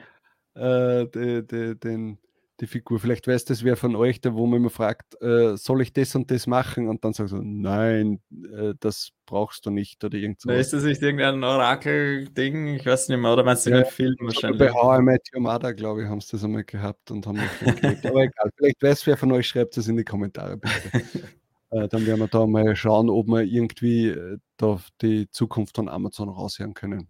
Äh, 0.54 1.06
die, 1.06 1.46
die, 1.46 1.78
den, 1.78 2.18
die 2.62 2.68
Figur. 2.68 3.00
Vielleicht 3.00 3.26
weiß 3.26 3.44
das 3.44 3.64
wer 3.64 3.76
von 3.76 3.96
euch, 3.96 4.20
der 4.20 4.34
wo 4.34 4.46
man 4.46 4.60
immer 4.60 4.70
fragt, 4.70 5.20
äh, 5.20 5.56
soll 5.56 5.82
ich 5.82 5.92
das 5.92 6.14
und 6.14 6.30
das 6.30 6.46
machen? 6.46 6.88
Und 6.88 7.04
dann 7.04 7.12
sagt 7.12 7.30
so, 7.30 7.40
nein, 7.42 8.20
äh, 8.30 8.74
das 8.78 9.10
brauchst 9.26 9.66
du 9.66 9.70
nicht 9.70 10.02
oder 10.04 10.16
irgend 10.16 10.40
so. 10.40 10.50
Ist 10.50 10.72
das 10.72 10.84
nicht 10.84 11.02
irgendein 11.02 11.42
Orakel-Ding? 11.42 12.76
Ich 12.76 12.86
weiß 12.86 13.08
nicht 13.08 13.18
mehr. 13.18 13.32
Oder 13.32 13.42
meinst 13.42 13.66
du 13.66 13.70
Ja, 13.70 13.82
den 13.82 13.90
Film 13.90 14.14
Bei 14.20 14.26
wahrscheinlich? 14.26 14.72
How 14.72 15.00
I 15.00 15.02
Met 15.02 15.22
Your 15.34 15.42
Mother, 15.42 15.74
glaube 15.74 16.02
ich, 16.02 16.08
haben 16.08 16.20
sie 16.20 16.30
das 16.32 16.44
einmal 16.44 16.64
gehabt 16.64 17.10
und 17.10 17.26
haben. 17.26 17.40
Aber 17.40 18.22
egal, 18.22 18.50
vielleicht 18.56 18.82
weiß 18.82 19.06
wer 19.08 19.16
von 19.16 19.32
euch, 19.32 19.48
schreibt 19.48 19.76
es 19.76 19.88
in 19.88 19.96
die 19.96 20.04
Kommentare 20.04 20.56
bitte. 20.56 20.72
äh, 21.70 21.88
dann 21.88 22.06
werden 22.06 22.20
wir 22.20 22.28
da 22.28 22.46
mal 22.46 22.76
schauen, 22.76 23.10
ob 23.10 23.26
wir 23.26 23.42
irgendwie 23.42 24.08
äh, 24.08 24.38
da 24.56 24.80
die 25.00 25.28
Zukunft 25.30 25.74
von 25.74 25.88
Amazon 25.88 26.28
raushören 26.28 26.74
können. 26.74 27.08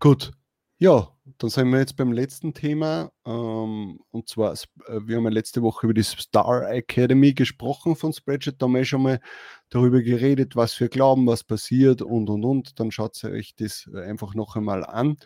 Gut, 0.00 0.32
ja, 0.78 1.08
dann 1.38 1.50
sind 1.50 1.70
wir 1.70 1.80
jetzt 1.80 1.96
beim 1.96 2.12
letzten 2.12 2.54
Thema. 2.54 3.10
Ähm, 3.26 4.00
und 4.10 4.28
zwar, 4.28 4.52
äh, 4.52 5.00
wir 5.04 5.16
haben 5.16 5.24
ja 5.24 5.30
letzte 5.30 5.62
Woche 5.62 5.86
über 5.86 5.94
die 5.94 6.04
Star 6.04 6.70
Academy 6.70 7.34
gesprochen 7.34 7.96
von 7.96 8.12
Spreadshirt. 8.12 8.62
Da 8.62 8.66
haben 8.66 8.74
wir 8.74 8.84
schon 8.84 9.02
mal 9.02 9.20
darüber 9.70 10.00
geredet, 10.02 10.54
was 10.56 10.78
wir 10.80 10.88
glauben, 10.88 11.26
was 11.26 11.42
passiert 11.44 12.00
und 12.02 12.30
und 12.30 12.44
und. 12.44 12.78
Dann 12.78 12.92
schaut 12.92 13.22
euch 13.24 13.54
das 13.56 13.88
einfach 13.92 14.34
noch 14.34 14.56
einmal 14.56 14.84
an. 14.84 15.16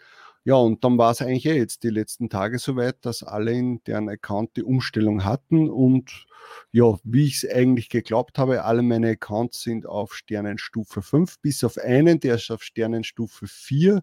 Ja, 0.45 0.55
und 0.57 0.83
dann 0.83 0.99
war 0.99 1.13
es 1.13 1.23
eigentlich 1.23 1.47
eh 1.47 1.57
jetzt 1.57 1.85
die 1.85 1.91
letzten 1.91 2.29
Tage 2.29 2.59
soweit, 2.59 3.05
dass 3.05 3.23
alle 3.23 3.53
in 3.53 3.85
deren 3.85 4.09
Account 4.09 4.57
die 4.57 4.65
Umstellung 4.65 5.25
hatten. 5.25 5.71
Und 5.71 6.27
ja, 6.73 6.99
wie 7.05 7.27
ich 7.27 7.45
es 7.45 7.51
eigentlich 7.51 7.91
geglaubt 7.91 8.39
habe, 8.39 8.65
alle 8.65 8.83
meine 8.83 9.11
Accounts 9.11 9.63
sind 9.63 9.87
auf 9.87 10.15
Sternenstufe 10.15 11.03
5, 11.03 11.41
bis 11.41 11.63
auf 11.63 11.79
einen, 11.79 12.19
der 12.21 12.37
ist 12.37 12.51
auf 12.51 12.63
Sternenstufe 12.65 13.47
4. 13.47 14.03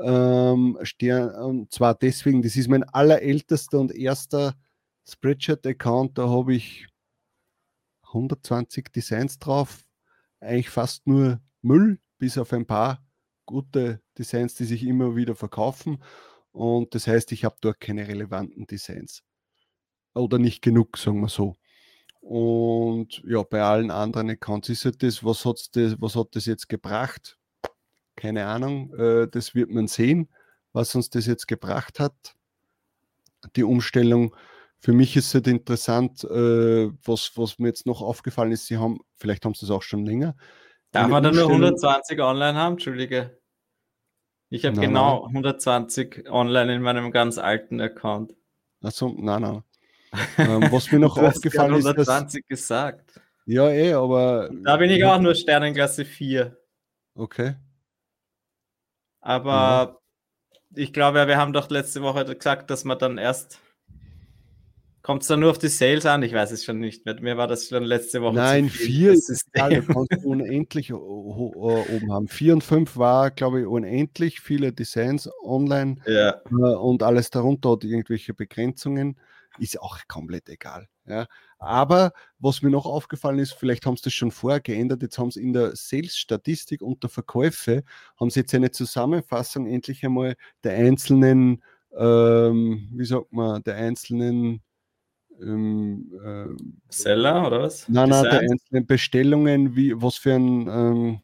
Ähm, 0.00 0.78
Stern, 0.82 1.34
und 1.34 1.72
zwar 1.72 1.94
deswegen, 1.94 2.42
das 2.42 2.56
ist 2.56 2.68
mein 2.68 2.84
allerältester 2.84 3.80
und 3.80 3.94
erster 3.94 4.54
Spreadshirt-Account. 5.08 6.18
Da 6.18 6.28
habe 6.28 6.54
ich 6.54 6.86
120 8.02 8.92
Designs 8.92 9.38
drauf. 9.38 9.84
Eigentlich 10.40 10.70
fast 10.70 11.06
nur 11.06 11.40
Müll, 11.62 11.98
bis 12.18 12.38
auf 12.38 12.52
ein 12.52 12.66
paar 12.66 13.02
gute 13.46 14.00
Designs, 14.16 14.54
die 14.54 14.64
sich 14.64 14.84
immer 14.84 15.16
wieder 15.16 15.34
verkaufen. 15.34 16.02
Und 16.52 16.94
das 16.94 17.06
heißt, 17.06 17.32
ich 17.32 17.44
habe 17.44 17.56
dort 17.60 17.80
keine 17.80 18.06
relevanten 18.06 18.66
Designs. 18.66 19.22
Oder 20.14 20.38
nicht 20.38 20.62
genug, 20.62 20.96
sagen 20.98 21.20
wir 21.20 21.28
so. 21.28 21.56
Und 22.20 23.22
ja, 23.24 23.42
bei 23.42 23.62
allen 23.62 23.90
anderen 23.90 24.30
Accounts 24.30 24.68
ist 24.68 24.84
es 24.84 24.98
das, 24.98 25.24
was, 25.24 25.44
hat's 25.44 25.70
das, 25.70 26.00
was 26.00 26.14
hat 26.14 26.28
das 26.32 26.46
jetzt 26.46 26.68
gebracht? 26.68 27.37
Keine 28.18 28.46
Ahnung, 28.46 28.92
äh, 28.94 29.28
das 29.28 29.54
wird 29.54 29.70
man 29.70 29.86
sehen, 29.86 30.28
was 30.72 30.92
uns 30.96 31.08
das 31.08 31.26
jetzt 31.26 31.46
gebracht 31.46 32.00
hat. 32.00 32.34
Die 33.54 33.62
Umstellung. 33.62 34.34
Für 34.80 34.92
mich 34.92 35.16
ist 35.16 35.28
es 35.28 35.34
halt 35.34 35.46
interessant, 35.46 36.24
äh, 36.24 36.90
was, 37.04 37.30
was 37.36 37.60
mir 37.60 37.68
jetzt 37.68 37.86
noch 37.86 38.02
aufgefallen 38.02 38.50
ist, 38.50 38.66
Sie 38.66 38.76
haben, 38.76 38.98
vielleicht 39.16 39.44
haben 39.44 39.54
Sie 39.54 39.66
es 39.66 39.70
auch 39.70 39.82
schon 39.82 40.04
länger. 40.04 40.36
Darf 40.90 41.06
man 41.08 41.22
dann 41.22 41.34
nur 41.36 41.44
Umstellung- 41.44 41.66
120 41.76 42.20
online 42.20 42.58
haben? 42.58 42.72
Entschuldige. 42.72 43.38
Ich 44.50 44.64
habe 44.64 44.74
Nein, 44.76 44.88
genau 44.88 45.26
120 45.26 46.28
online 46.28 46.74
in 46.74 46.82
meinem 46.82 47.12
ganz 47.12 47.38
alten 47.38 47.80
Account. 47.80 48.34
Achso, 48.82 49.14
nein, 49.16 49.42
nein. 49.42 49.62
ähm, 50.38 50.72
was 50.72 50.90
mir 50.90 50.98
noch 50.98 51.16
Du 51.16 51.22
hast 51.22 51.36
aufgefallen 51.36 51.74
ist, 51.74 51.84
dass, 51.84 52.08
120 52.08 52.46
gesagt. 52.48 53.20
ja, 53.46 53.68
eh, 53.70 53.92
aber 53.92 54.50
Da 54.64 54.76
bin 54.76 54.90
ich 54.90 55.04
auch 55.04 55.20
nur 55.20 55.36
Sternenklasse 55.36 56.04
4. 56.04 56.56
okay. 57.14 57.54
Aber 59.20 60.00
ich 60.74 60.92
glaube, 60.92 61.18
ja, 61.18 61.28
wir 61.28 61.36
haben 61.36 61.52
doch 61.52 61.70
letzte 61.70 62.02
Woche 62.02 62.24
gesagt, 62.24 62.70
dass 62.70 62.84
man 62.84 62.98
dann 62.98 63.18
erst. 63.18 63.60
Kommt 65.02 65.22
es 65.22 65.28
dann 65.28 65.40
nur 65.40 65.50
auf 65.50 65.58
die 65.58 65.68
Sales 65.68 66.04
an? 66.04 66.22
Ich 66.22 66.34
weiß 66.34 66.50
es 66.50 66.64
schon 66.64 66.80
nicht 66.80 67.06
mehr. 67.06 67.18
Mir 67.20 67.38
war 67.38 67.46
das 67.46 67.68
schon 67.68 67.84
letzte 67.84 68.20
Woche. 68.20 68.34
Nein, 68.34 68.68
vier 68.68 69.12
ist 69.12 69.46
kannst 69.54 70.12
du 70.12 70.28
unendlich 70.28 70.92
oben 70.92 72.12
haben. 72.12 72.28
Vier 72.28 72.52
und 72.52 72.62
fünf 72.62 72.98
war, 72.98 73.30
glaube 73.30 73.60
ich, 73.60 73.66
unendlich 73.66 74.40
viele 74.40 74.72
Designs 74.72 75.30
online 75.42 75.96
Ja, 76.04 76.42
äh, 76.50 76.74
und 76.74 77.02
alles 77.02 77.30
darunter 77.30 77.70
hat 77.70 77.84
irgendwelche 77.84 78.34
Begrenzungen. 78.34 79.18
Ist 79.58 79.80
auch 79.80 79.98
komplett 80.08 80.48
egal. 80.50 80.88
Ja. 81.06 81.26
Aber 81.58 82.12
was 82.38 82.62
mir 82.62 82.70
noch 82.70 82.86
aufgefallen 82.86 83.40
ist, 83.40 83.52
vielleicht 83.52 83.84
haben 83.84 83.96
sie 83.96 84.04
das 84.04 84.12
schon 84.12 84.30
vorher 84.30 84.60
geändert, 84.60 85.02
jetzt 85.02 85.18
haben 85.18 85.30
sie 85.30 85.42
in 85.42 85.52
der 85.52 85.74
Sales-Statistik 85.74 86.82
unter 86.82 87.08
Verkäufe, 87.08 87.82
haben 88.18 88.30
sie 88.30 88.40
jetzt 88.40 88.54
eine 88.54 88.70
Zusammenfassung 88.70 89.66
endlich 89.66 90.04
einmal 90.04 90.36
der 90.62 90.74
einzelnen, 90.74 91.62
ähm, 91.96 92.88
wie 92.92 93.04
sagt 93.04 93.32
man, 93.32 93.62
der 93.64 93.74
einzelnen 93.74 94.62
ähm, 95.40 96.12
ähm, 96.24 96.80
Seller 96.88 97.46
oder 97.46 97.62
was? 97.62 97.88
Nein, 97.88 98.08
nein, 98.08 98.24
der 98.24 98.40
einzelnen 98.40 98.86
Bestellungen, 98.86 99.74
wie, 99.74 100.00
was 100.00 100.16
für 100.16 100.34
ein, 100.34 100.68
ähm, 100.68 101.20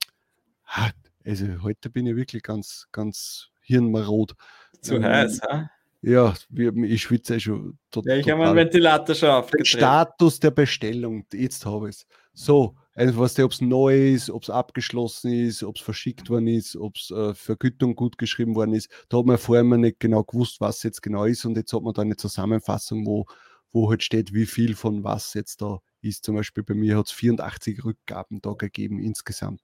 ah, 0.67 0.91
also 1.25 1.47
heute 1.63 1.91
bin 1.91 2.07
ich 2.07 2.17
wirklich 2.17 2.43
ganz, 2.43 2.89
ganz 2.91 3.51
hirnmarot. 3.63 4.35
Zu 4.81 4.97
ähm, 4.97 5.05
heiß, 5.05 5.41
ha? 5.43 5.71
Ja, 6.07 6.35
wir, 6.51 6.77
ich 6.85 7.03
schwitze 7.03 7.37
eh 7.37 7.41
schon 7.41 7.79
tot, 7.91 8.05
Ja, 8.07 8.17
ich 8.17 8.29
habe 8.29 8.39
meinen 8.39 8.49
total. 8.51 8.65
Ventilator 8.65 9.15
schon 9.15 9.29
aufgedreht. 9.31 9.67
Status 9.67 10.39
der 10.39 10.51
Bestellung, 10.51 11.25
jetzt 11.33 11.65
habe 11.65 11.89
ich 11.89 11.97
es. 11.97 12.07
So, 12.35 12.77
also 12.95 13.19
was 13.19 13.39
ob 13.39 13.53
es 13.53 13.61
neu 13.63 14.13
ist, 14.13 14.29
ob 14.29 14.43
es 14.43 14.51
abgeschlossen 14.51 15.33
ist, 15.33 15.63
ob 15.63 15.77
es 15.77 15.83
verschickt 15.83 16.29
worden 16.29 16.49
ist, 16.49 16.77
ob 16.77 16.97
es 16.97 17.11
äh, 17.11 17.35
Vergütung 17.35 17.95
gut 17.95 18.19
geschrieben 18.19 18.55
worden 18.55 18.75
ist. 18.75 18.91
Da 19.09 19.19
hat 19.19 19.27
man 19.27 19.39
vorher 19.39 19.65
mal 19.65 19.79
nicht 19.79 19.99
genau 19.99 20.25
gewusst, 20.25 20.61
was 20.61 20.83
jetzt 20.83 21.01
genau 21.01 21.25
ist 21.25 21.45
und 21.47 21.57
jetzt 21.57 21.73
hat 21.73 21.83
man 21.83 21.95
da 21.95 22.03
eine 22.03 22.17
Zusammenfassung, 22.17 23.07
wo, 23.07 23.25
wo 23.73 23.89
halt 23.89 24.03
steht, 24.03 24.35
wie 24.35 24.47
viel 24.47 24.75
von 24.75 25.05
was 25.05 25.33
jetzt 25.33 25.63
da 25.63 25.79
ist. 26.03 26.25
Zum 26.25 26.35
Beispiel 26.35 26.65
bei 26.65 26.75
mir 26.75 26.99
hat 26.99 27.07
es 27.07 27.13
84 27.13 27.83
Rückgaben 27.83 28.43
da 28.43 28.53
gegeben 28.53 28.99
insgesamt. 28.99 29.63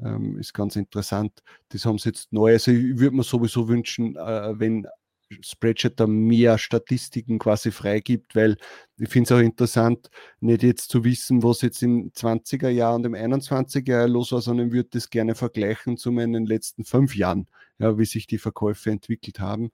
Ähm, 0.00 0.38
ist 0.38 0.54
ganz 0.54 0.76
interessant. 0.76 1.42
Das 1.70 1.84
haben 1.84 1.98
sie 1.98 2.10
jetzt 2.10 2.32
neu. 2.32 2.52
Also 2.52 2.70
ich 2.70 2.98
würde 2.98 3.16
mir 3.16 3.24
sowieso 3.24 3.66
wünschen, 3.66 4.14
äh, 4.14 4.58
wenn 4.58 4.86
Spreadshirt 5.40 6.00
da 6.00 6.06
mehr 6.06 6.58
Statistiken 6.58 7.38
quasi 7.38 7.70
freigibt, 7.70 8.34
weil 8.34 8.56
ich 8.98 9.08
finde 9.08 9.34
es 9.34 9.38
auch 9.38 9.44
interessant, 9.44 10.10
nicht 10.40 10.62
jetzt 10.62 10.90
zu 10.90 11.04
wissen, 11.04 11.42
was 11.42 11.62
jetzt 11.62 11.82
im 11.82 12.10
20er 12.12 12.68
Jahr 12.68 12.94
und 12.94 13.04
im 13.06 13.14
21er 13.14 13.90
Jahr 13.90 14.08
los 14.08 14.32
war, 14.32 14.40
sondern 14.40 14.72
würde 14.72 14.88
das 14.92 15.10
gerne 15.10 15.34
vergleichen 15.34 15.96
zu 15.96 16.12
meinen 16.12 16.46
letzten 16.46 16.84
fünf 16.84 17.14
Jahren, 17.14 17.46
ja, 17.78 17.98
wie 17.98 18.04
sich 18.04 18.26
die 18.26 18.38
Verkäufe 18.38 18.90
entwickelt 18.90 19.40
haben. 19.40 19.70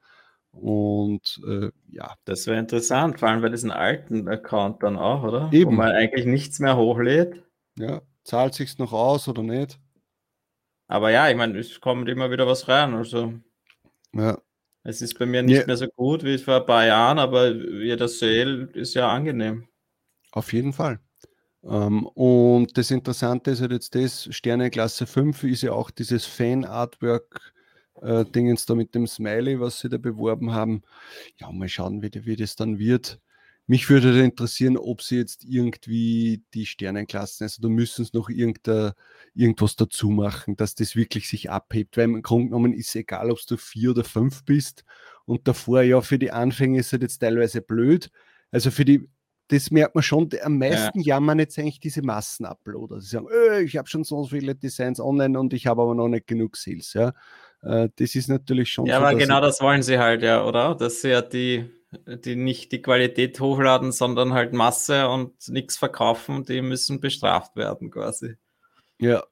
Und 0.53 1.41
äh, 1.47 1.71
ja, 1.91 2.15
Das 2.25 2.47
wäre 2.47 2.59
interessant, 2.59 3.19
vor 3.19 3.29
allem 3.29 3.43
bei 3.43 3.49
diesen 3.49 3.71
alten 3.71 4.29
Account 4.29 4.83
dann 4.83 4.97
auch, 4.97 5.25
oder? 5.25 5.51
Wo 5.51 5.57
Eben. 5.57 5.75
man 5.77 5.91
eigentlich 5.91 6.27
nichts 6.27 6.61
mehr 6.61 6.77
hochlädt. 6.77 7.43
ja, 7.77 8.03
zahlt 8.23 8.55
sich's 8.55 8.79
noch 8.79 8.93
aus 8.93 9.29
oder 9.29 9.43
nicht? 9.43 9.79
Aber 10.87 11.11
ja, 11.11 11.29
ich 11.29 11.37
meine, 11.37 11.59
es 11.59 11.81
kommt 11.81 12.09
immer 12.09 12.31
wieder 12.31 12.47
was 12.47 12.69
rein. 12.69 12.95
Also 12.95 13.35
Ja, 14.13 14.39
es 14.85 15.03
ist 15.03 15.19
bei 15.19 15.27
mir 15.27 15.43
nicht 15.43 15.59
Ja. 15.61 15.67
mehr 15.67 15.77
so 15.77 15.87
gut 15.89 16.25
wie 16.25 16.39
vor 16.39 16.57
ein 16.57 16.67
paar 16.67 16.87
Jahren, 16.87 17.19
aber 17.19 17.51
jeder 17.53 18.09
Sale 18.09 18.69
ist 18.75 18.95
ja 18.95 19.09
angenehm. 19.11 19.69
Auf 20.33 20.53
jeden 20.53 20.73
Fall. 20.73 20.99
Ähm, 21.65 22.07
und 22.07 22.77
das 22.79 22.91
Interessante 22.91 23.51
ist 23.53 23.61
halt 23.63 23.73
jetzt 23.73 23.95
das, 23.95 24.29
Sterneklasse 24.35 25.07
5 25.07 25.43
ist 25.45 25.63
ja 25.63 25.73
auch 25.73 25.91
dieses 25.91 26.27
Fan-Artwork-Dingens 26.27 28.67
da 28.67 28.75
mit 28.75 28.95
dem 28.95 29.07
Smiley, 29.07 29.59
was 29.61 29.81
sie 29.81 29.89
da 29.89 29.97
beworben 29.99 30.53
haben. 30.53 30.83
Ja, 31.39 31.51
mal 31.53 31.69
schauen, 31.69 32.03
wie, 32.03 32.11
wie 32.27 32.37
das 32.37 32.57
dann 32.57 32.79
wird. 32.79 33.21
Mich 33.67 33.89
würde 33.89 34.21
interessieren, 34.23 34.77
ob 34.77 35.01
sie 35.01 35.17
jetzt 35.17 35.45
irgendwie 35.45 36.43
die 36.53 36.67
Sternenklassen, 36.67 37.45
also 37.45 37.63
da 37.63 37.69
müssen 37.69 38.05
sie 38.05 38.11
noch 38.13 38.29
irgendwas 38.29 39.77
dazu 39.77 40.11
machen, 40.11 40.57
dass 40.57 40.75
das 40.75 40.97
wirklich 40.97 41.29
sich 41.29 41.51
abhebt, 41.51 41.97
weil 41.97 42.05
im 42.05 42.23
Grunde 42.23 42.49
genommen 42.49 42.75
ist 42.75 42.89
es 42.89 42.95
egal, 42.97 43.31
ob 43.31 43.39
du 43.47 43.57
vier 43.57 43.91
oder 43.91 44.05
fünf 44.05 44.45
bist 44.45 44.85
und 45.25 45.49
davor, 45.49 45.83
ja, 45.83 46.01
für 46.03 46.19
die 46.19 46.31
Anfänger 46.31 46.81
ist 46.81 46.93
es 46.93 47.01
jetzt 47.01 47.19
teilweise 47.19 47.63
blöd. 47.63 48.11
Also 48.51 48.71
für 48.71 48.85
die, 48.85 49.09
das 49.49 49.71
merkt 49.71 49.95
man 49.95 50.03
schon, 50.03 50.29
am 50.43 50.59
meisten 50.59 51.01
ja. 51.01 51.15
jammern 51.15 51.39
jetzt 51.39 51.59
eigentlich 51.59 51.81
diese 51.81 52.03
Massenuploader. 52.03 53.01
Sie 53.01 53.09
sagen, 53.09 53.29
öh, 53.31 53.63
ich 53.63 53.77
habe 53.77 53.89
schon 53.89 54.05
so 54.05 54.25
viele 54.25 54.55
Designs 54.55 55.01
online 55.01 55.39
und 55.39 55.55
ich 55.55 55.67
habe 55.67 55.83
aber 55.83 55.95
noch 55.95 56.09
nicht 56.09 56.27
genug 56.27 56.57
Sales. 56.57 56.93
Ja, 56.93 57.15
äh, 57.63 57.89
das 57.97 58.15
ist 58.15 58.29
natürlich 58.29 58.71
schon. 58.71 58.87
Ja, 58.87 58.99
so, 58.99 59.07
aber 59.07 59.19
genau 59.19 59.41
das 59.41 59.61
wollen 59.61 59.83
sie 59.83 59.99
halt, 59.99 60.23
ja, 60.23 60.45
oder? 60.45 60.75
Dass 60.75 61.01
sie 61.01 61.09
ja 61.09 61.23
die 61.23 61.71
die 62.07 62.37
nicht 62.37 62.73
die 62.73 62.83
Qualität 62.83 63.41
hochladen, 63.41 63.93
sondern 63.93 64.33
halt 64.33 64.53
Masse 64.53 65.09
und 65.09 65.49
nichts 65.49 65.77
verkaufen, 65.77 66.45
die 66.45 66.63
müssen 66.63 67.01
bestraft 67.01 67.57
werden 67.57 67.91
quasi. 67.91 68.37
Ja. 69.01 69.25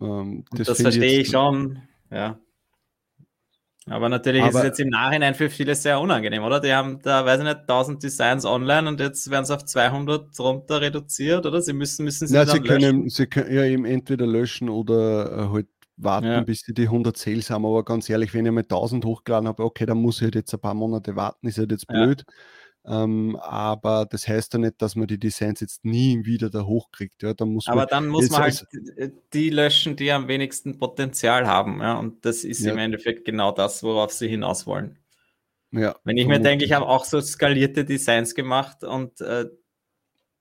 Ähm, 0.00 0.44
das, 0.52 0.68
das 0.68 0.82
verstehe 0.82 1.20
ich 1.20 1.28
schon, 1.28 1.82
ja. 2.10 2.38
Aber 3.86 4.08
natürlich 4.08 4.42
Aber 4.42 4.50
ist 4.50 4.56
es 4.56 4.62
jetzt 4.62 4.80
im 4.80 4.90
Nachhinein 4.90 5.34
für 5.34 5.50
viele 5.50 5.74
sehr 5.74 6.00
unangenehm, 6.00 6.44
oder? 6.44 6.60
Die 6.60 6.72
haben 6.72 7.00
da, 7.02 7.24
weiß 7.24 7.40
ich 7.40 7.46
nicht, 7.46 7.60
1000 7.62 8.02
Designs 8.02 8.44
online 8.44 8.88
und 8.88 9.00
jetzt 9.00 9.28
werden 9.28 9.44
sie 9.44 9.54
auf 9.54 9.64
200 9.64 10.38
runter 10.38 10.80
reduziert, 10.80 11.46
oder? 11.46 11.60
Sie 11.60 11.72
müssen, 11.72 12.04
müssen 12.04 12.28
sie, 12.28 12.34
Na, 12.34 12.46
sie 12.46 12.60
können, 12.60 12.80
löschen. 12.80 13.08
Sie 13.08 13.26
können 13.26 13.52
ja 13.52 13.64
eben 13.64 13.84
entweder 13.84 14.26
löschen 14.26 14.68
oder 14.68 15.32
äh, 15.32 15.52
halt 15.52 15.66
warten, 16.04 16.26
ja. 16.26 16.40
bis 16.40 16.62
die 16.62 16.74
die 16.74 16.84
100 16.84 17.16
Sales 17.16 17.50
haben. 17.50 17.66
Aber 17.66 17.84
ganz 17.84 18.08
ehrlich, 18.08 18.34
wenn 18.34 18.46
ich 18.46 18.52
mal 18.52 18.60
1000 18.60 19.04
hochgeladen 19.04 19.48
habe, 19.48 19.64
okay, 19.64 19.86
dann 19.86 19.98
muss 19.98 20.16
ich 20.16 20.22
halt 20.22 20.34
jetzt 20.34 20.52
ein 20.52 20.60
paar 20.60 20.74
Monate 20.74 21.16
warten, 21.16 21.46
ist 21.46 21.58
halt 21.58 21.70
jetzt 21.70 21.86
blöd. 21.86 22.24
Ja. 22.26 22.34
Ähm, 23.04 23.36
aber 23.40 24.06
das 24.06 24.26
heißt 24.26 24.54
ja 24.54 24.58
nicht, 24.58 24.82
dass 24.82 24.96
man 24.96 25.06
die 25.06 25.18
Designs 25.18 25.60
jetzt 25.60 25.84
nie 25.84 26.24
wieder 26.24 26.50
da 26.50 26.62
hochkriegt. 26.64 27.22
Ja, 27.22 27.32
dann 27.32 27.50
muss 27.50 27.68
aber 27.68 27.82
man, 27.82 27.88
dann 27.88 28.08
muss 28.08 28.28
man 28.30 28.42
halt 28.42 28.66
die 29.32 29.50
löschen, 29.50 29.94
die 29.94 30.10
am 30.10 30.26
wenigsten 30.26 30.78
Potenzial 30.78 31.46
haben. 31.46 31.80
Ja? 31.80 31.94
Und 31.98 32.24
das 32.24 32.42
ist 32.42 32.64
ja. 32.64 32.72
im 32.72 32.78
Endeffekt 32.78 33.24
genau 33.24 33.52
das, 33.52 33.82
worauf 33.82 34.12
sie 34.12 34.28
hinaus 34.28 34.66
wollen. 34.66 34.98
Ja, 35.70 35.96
wenn 36.04 36.18
ich 36.18 36.26
mir 36.26 36.38
denke, 36.38 36.66
ich 36.66 36.72
habe 36.72 36.86
auch 36.86 37.04
so 37.04 37.20
skalierte 37.20 37.84
Designs 37.86 38.34
gemacht 38.34 38.84
und 38.84 39.22
äh, 39.22 39.46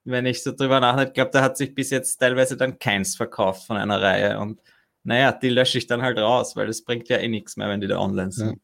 wenn 0.04 0.26
ich 0.26 0.44
so 0.44 0.52
drüber 0.52 0.80
nachdenke, 0.80 1.14
glaube 1.14 1.32
da 1.32 1.42
hat 1.42 1.58
sich 1.58 1.74
bis 1.74 1.90
jetzt 1.90 2.18
teilweise 2.18 2.58
dann 2.58 2.80
keins 2.80 3.16
verkauft 3.16 3.68
von 3.68 3.78
einer 3.78 4.02
Reihe. 4.02 4.40
Und 4.40 4.60
naja, 5.04 5.32
die 5.32 5.50
lösche 5.50 5.78
ich 5.78 5.88
dann 5.88 6.02
halt 6.02 6.18
raus, 6.18 6.56
weil 6.56 6.70
es 6.70 6.84
bringt 6.84 7.10
ja 7.10 7.18
eh 7.18 7.28
nichts 7.28 7.58
mehr, 7.58 7.70
wenn 7.70 7.82
die 7.82 7.88
da 7.88 8.00
online 8.00 8.32
sind. 8.32 8.50
Ja. 8.50 8.56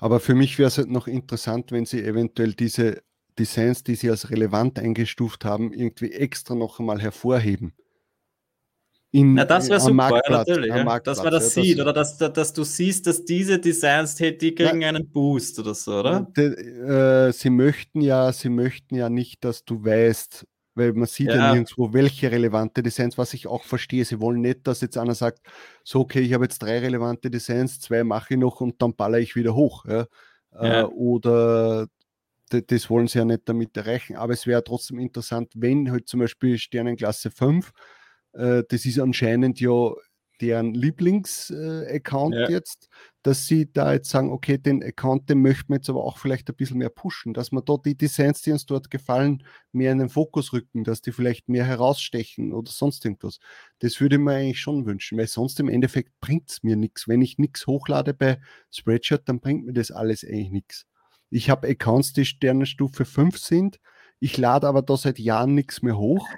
Aber 0.00 0.20
für 0.20 0.34
mich 0.34 0.58
wäre 0.58 0.68
es 0.68 0.78
halt 0.78 0.90
noch 0.90 1.06
interessant, 1.06 1.72
wenn 1.72 1.86
sie 1.86 2.04
eventuell 2.04 2.52
diese 2.52 3.02
Designs, 3.38 3.82
die 3.82 3.94
sie 3.94 4.10
als 4.10 4.30
relevant 4.30 4.78
eingestuft 4.78 5.44
haben, 5.44 5.72
irgendwie 5.72 6.12
extra 6.12 6.54
noch 6.54 6.78
einmal 6.78 7.00
hervorheben. 7.00 7.72
In, 9.14 9.34
Na, 9.34 9.44
das 9.44 9.68
wäre 9.68 9.78
super, 9.78 10.20
ja, 10.24 10.30
natürlich. 10.30 10.70
Ja, 10.70 10.98
dass 11.00 11.22
man 11.22 11.32
das 11.32 11.54
ja, 11.54 11.62
sieht 11.62 11.78
das 11.78 11.82
oder 11.82 11.92
dass, 11.92 12.16
dass 12.16 12.52
du 12.54 12.64
siehst, 12.64 13.06
dass 13.06 13.22
diese 13.24 13.58
Designs, 13.58 14.14
die 14.14 14.54
kriegen 14.54 14.80
ja, 14.80 14.88
einen 14.88 15.06
Boost 15.06 15.58
oder 15.58 15.74
so, 15.74 16.00
oder? 16.00 16.26
De, 16.34 17.26
äh, 17.26 17.30
sie 17.32 17.50
möchten 17.50 18.00
ja, 18.00 18.32
sie 18.32 18.48
möchten 18.48 18.94
ja 18.94 19.10
nicht, 19.10 19.44
dass 19.44 19.66
du 19.66 19.84
weißt, 19.84 20.46
weil 20.74 20.92
man 20.92 21.06
sieht 21.06 21.28
ja. 21.28 21.36
ja. 21.36 21.52
nirgendwo, 21.52 21.92
welche 21.92 22.30
relevante 22.30 22.82
Designs, 22.82 23.18
was 23.18 23.34
ich 23.34 23.46
auch 23.46 23.64
verstehe. 23.64 24.04
Sie 24.04 24.20
wollen 24.20 24.40
nicht, 24.40 24.66
dass 24.66 24.80
jetzt 24.80 24.96
einer 24.96 25.14
sagt, 25.14 25.40
so, 25.84 26.00
okay, 26.00 26.20
ich 26.20 26.32
habe 26.32 26.44
jetzt 26.44 26.60
drei 26.60 26.78
relevante 26.78 27.30
Designs, 27.30 27.80
zwei 27.80 28.04
mache 28.04 28.34
ich 28.34 28.40
noch 28.40 28.60
und 28.60 28.80
dann 28.80 28.94
baller 28.94 29.18
ich 29.18 29.36
wieder 29.36 29.54
hoch. 29.54 29.84
Ja? 29.86 30.06
Ja. 30.52 30.80
Äh, 30.80 30.84
oder 30.84 31.86
das 32.50 32.90
wollen 32.90 33.06
sie 33.06 33.18
ja 33.18 33.24
nicht 33.24 33.42
damit 33.46 33.76
erreichen. 33.76 34.16
Aber 34.16 34.32
es 34.32 34.46
wäre 34.46 34.62
trotzdem 34.64 34.98
interessant, 34.98 35.52
wenn 35.54 35.90
halt 35.90 36.08
zum 36.08 36.20
Beispiel 36.20 36.58
Sternenklasse 36.58 37.30
5, 37.30 37.72
äh, 38.34 38.62
das 38.68 38.84
ist 38.84 38.98
anscheinend 38.98 39.60
ja 39.60 39.92
deren 40.40 40.74
Lieblings-Account 40.74 42.34
äh, 42.34 42.42
ja. 42.42 42.50
jetzt, 42.50 42.88
dass 43.22 43.46
sie 43.46 43.72
da 43.72 43.92
jetzt 43.92 44.10
sagen, 44.10 44.32
okay, 44.32 44.58
den 44.58 44.82
Account, 44.82 45.30
den 45.30 45.40
möchten 45.42 45.68
wir 45.68 45.76
jetzt 45.76 45.88
aber 45.88 46.02
auch 46.02 46.18
vielleicht 46.18 46.48
ein 46.48 46.56
bisschen 46.56 46.78
mehr 46.78 46.88
pushen, 46.88 47.34
dass 47.34 47.52
man 47.52 47.64
dort 47.64 47.86
die 47.86 47.96
Designs, 47.96 48.42
die 48.42 48.50
uns 48.50 48.66
dort 48.66 48.90
gefallen, 48.90 49.44
mehr 49.70 49.92
in 49.92 49.98
den 49.98 50.08
Fokus 50.08 50.52
rücken, 50.52 50.82
dass 50.82 51.02
die 51.02 51.12
vielleicht 51.12 51.48
mehr 51.48 51.64
herausstechen 51.64 52.52
oder 52.52 52.70
sonst 52.70 53.04
irgendwas. 53.04 53.38
Das 53.78 54.00
würde 54.00 54.16
ich 54.16 54.22
mir 54.22 54.34
eigentlich 54.34 54.60
schon 54.60 54.86
wünschen, 54.86 55.18
weil 55.18 55.28
sonst 55.28 55.60
im 55.60 55.68
Endeffekt 55.68 56.12
bringt 56.20 56.50
es 56.50 56.62
mir 56.62 56.76
nichts. 56.76 57.06
Wenn 57.06 57.22
ich 57.22 57.38
nichts 57.38 57.66
hochlade 57.66 58.12
bei 58.12 58.40
Spreadshirt, 58.70 59.28
dann 59.28 59.40
bringt 59.40 59.66
mir 59.66 59.72
das 59.72 59.92
alles 59.92 60.24
eigentlich 60.24 60.50
nichts. 60.50 60.86
Ich 61.30 61.48
habe 61.48 61.68
Accounts, 61.68 62.12
die 62.12 62.24
Sternenstufe 62.24 63.04
5 63.04 63.38
sind, 63.38 63.78
ich 64.18 64.36
lade 64.36 64.66
aber 64.66 64.82
da 64.82 64.96
seit 64.96 65.18
Jahren 65.18 65.54
nichts 65.54 65.82
mehr 65.82 65.96
hoch 65.96 66.28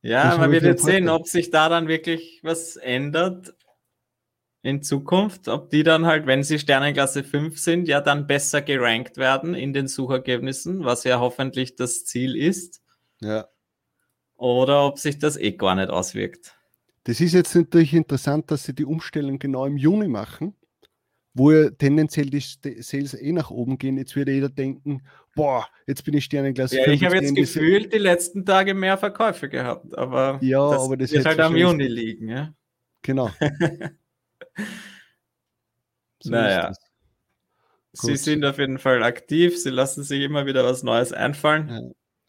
ja, 0.00 0.36
man 0.38 0.52
wird 0.52 0.62
jetzt 0.62 0.84
sehen, 0.84 1.08
ob 1.08 1.26
sich 1.26 1.50
da 1.50 1.68
dann 1.68 1.88
wirklich 1.88 2.40
was 2.42 2.76
ändert 2.76 3.54
in 4.62 4.82
Zukunft, 4.82 5.48
ob 5.48 5.70
die 5.70 5.82
dann 5.82 6.06
halt, 6.06 6.26
wenn 6.26 6.42
sie 6.42 6.58
Sternenklasse 6.58 7.22
5 7.22 7.58
sind, 7.58 7.88
ja 7.88 8.00
dann 8.00 8.26
besser 8.26 8.60
gerankt 8.60 9.16
werden 9.16 9.54
in 9.54 9.72
den 9.72 9.86
Suchergebnissen, 9.86 10.84
was 10.84 11.04
ja 11.04 11.20
hoffentlich 11.20 11.76
das 11.76 12.04
Ziel 12.04 12.36
ist. 12.36 12.82
Ja. 13.20 13.48
Oder 14.36 14.84
ob 14.86 14.98
sich 14.98 15.18
das 15.18 15.36
eh 15.36 15.52
gar 15.52 15.74
nicht 15.74 15.90
auswirkt. 15.90 16.56
Das 17.04 17.20
ist 17.20 17.32
jetzt 17.32 17.54
natürlich 17.54 17.94
interessant, 17.94 18.50
dass 18.50 18.64
sie 18.64 18.74
die 18.74 18.84
Umstellung 18.84 19.38
genau 19.38 19.64
im 19.64 19.76
Juni 19.76 20.08
machen, 20.08 20.54
wo 21.34 21.52
ja 21.52 21.70
tendenziell 21.70 22.26
die 22.26 22.40
Sales 22.40 23.14
eh 23.14 23.32
nach 23.32 23.50
oben 23.50 23.78
gehen. 23.78 23.96
Jetzt 23.96 24.14
wird 24.14 24.28
jeder 24.28 24.48
denken, 24.48 25.02
boah, 25.34 25.66
jetzt 25.86 26.04
bin 26.04 26.14
ich 26.14 26.24
Sternenklasse 26.24 26.78
ja, 26.78 26.84
5. 26.84 26.96
Ich 26.96 27.04
habe 27.04 27.16
jetzt 27.16 27.34
gefühlt 27.34 27.92
die 27.92 27.98
letzten 27.98 28.44
Tage 28.44 28.74
mehr 28.74 28.98
Verkäufe 28.98 29.48
gehabt, 29.48 29.96
aber 29.96 30.38
ja, 30.42 30.70
das 30.70 30.82
aber 30.82 30.96
das 30.96 31.12
wird 31.12 31.24
halt 31.24 31.40
am 31.40 31.56
Juni 31.56 31.86
liegen, 31.86 32.28
ja. 32.28 32.52
Genau. 33.02 33.30
so 36.22 36.30
naja. 36.30 36.72
Sie 37.92 38.16
sind 38.16 38.44
auf 38.44 38.58
jeden 38.58 38.78
Fall 38.78 39.02
aktiv, 39.02 39.58
sie 39.58 39.70
lassen 39.70 40.04
sich 40.04 40.22
immer 40.22 40.46
wieder 40.46 40.64
was 40.64 40.82
Neues 40.82 41.12
einfallen. 41.12 41.68
Ja. 41.68 41.80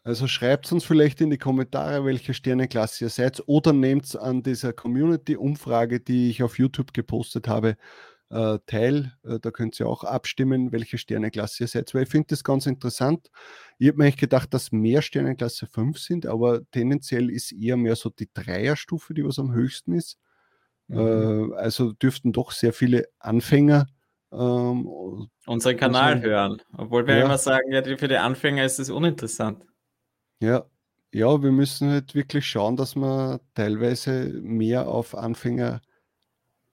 Also 0.02 0.26
schreibt 0.26 0.72
uns 0.72 0.84
vielleicht 0.84 1.20
in 1.20 1.28
die 1.28 1.38
Kommentare, 1.38 2.04
welche 2.06 2.32
Sternenklasse 2.32 3.04
ihr 3.04 3.10
seid, 3.10 3.42
oder 3.46 3.74
nehmt 3.74 4.16
an 4.16 4.42
dieser 4.42 4.72
Community-Umfrage, 4.72 6.00
die 6.00 6.30
ich 6.30 6.42
auf 6.42 6.58
YouTube 6.58 6.94
gepostet 6.94 7.46
habe, 7.46 7.76
äh, 8.30 8.58
teil. 8.66 9.12
Äh, 9.24 9.38
da 9.40 9.50
könnt 9.50 9.78
ihr 9.78 9.86
auch 9.86 10.04
abstimmen, 10.04 10.72
welche 10.72 10.96
Sterneklasse 10.96 11.64
ihr 11.64 11.68
seid. 11.68 11.92
Weil 11.94 12.04
ich 12.04 12.08
finde 12.08 12.28
das 12.28 12.44
ganz 12.44 12.66
interessant. 12.66 13.30
Ich 13.78 13.88
habe 13.88 13.98
mir 13.98 14.04
eigentlich 14.04 14.16
gedacht, 14.16 14.54
dass 14.54 14.72
mehr 14.72 15.02
Sternenklasse 15.02 15.66
5 15.66 15.98
sind, 15.98 16.26
aber 16.26 16.62
tendenziell 16.70 17.30
ist 17.30 17.52
eher 17.52 17.76
mehr 17.76 17.96
so 17.96 18.08
die 18.08 18.30
Dreierstufe, 18.32 19.12
die 19.12 19.24
was 19.24 19.38
am 19.38 19.52
höchsten 19.52 19.92
ist. 19.92 20.18
Mhm. 20.90 21.52
Äh, 21.52 21.56
also 21.56 21.92
dürften 21.92 22.32
doch 22.32 22.52
sehr 22.52 22.72
viele 22.72 23.06
Anfänger 23.18 23.86
ähm, 24.32 24.88
unseren 25.46 25.76
Kanal 25.76 26.14
unseren, 26.14 26.30
hören. 26.30 26.62
Obwohl 26.76 27.06
wir 27.06 27.16
ja. 27.16 27.24
immer 27.24 27.38
sagen, 27.38 27.72
ja, 27.72 27.82
für 27.82 28.08
die 28.08 28.16
Anfänger 28.16 28.64
ist 28.64 28.78
es 28.78 28.90
uninteressant. 28.90 29.64
Ja, 30.40 30.64
ja, 31.12 31.42
wir 31.42 31.50
müssen 31.50 31.90
halt 31.90 32.14
wirklich 32.14 32.46
schauen, 32.46 32.76
dass 32.76 32.94
wir 32.94 33.40
teilweise 33.54 34.40
mehr 34.42 34.86
auf 34.88 35.16
Anfänger 35.16 35.80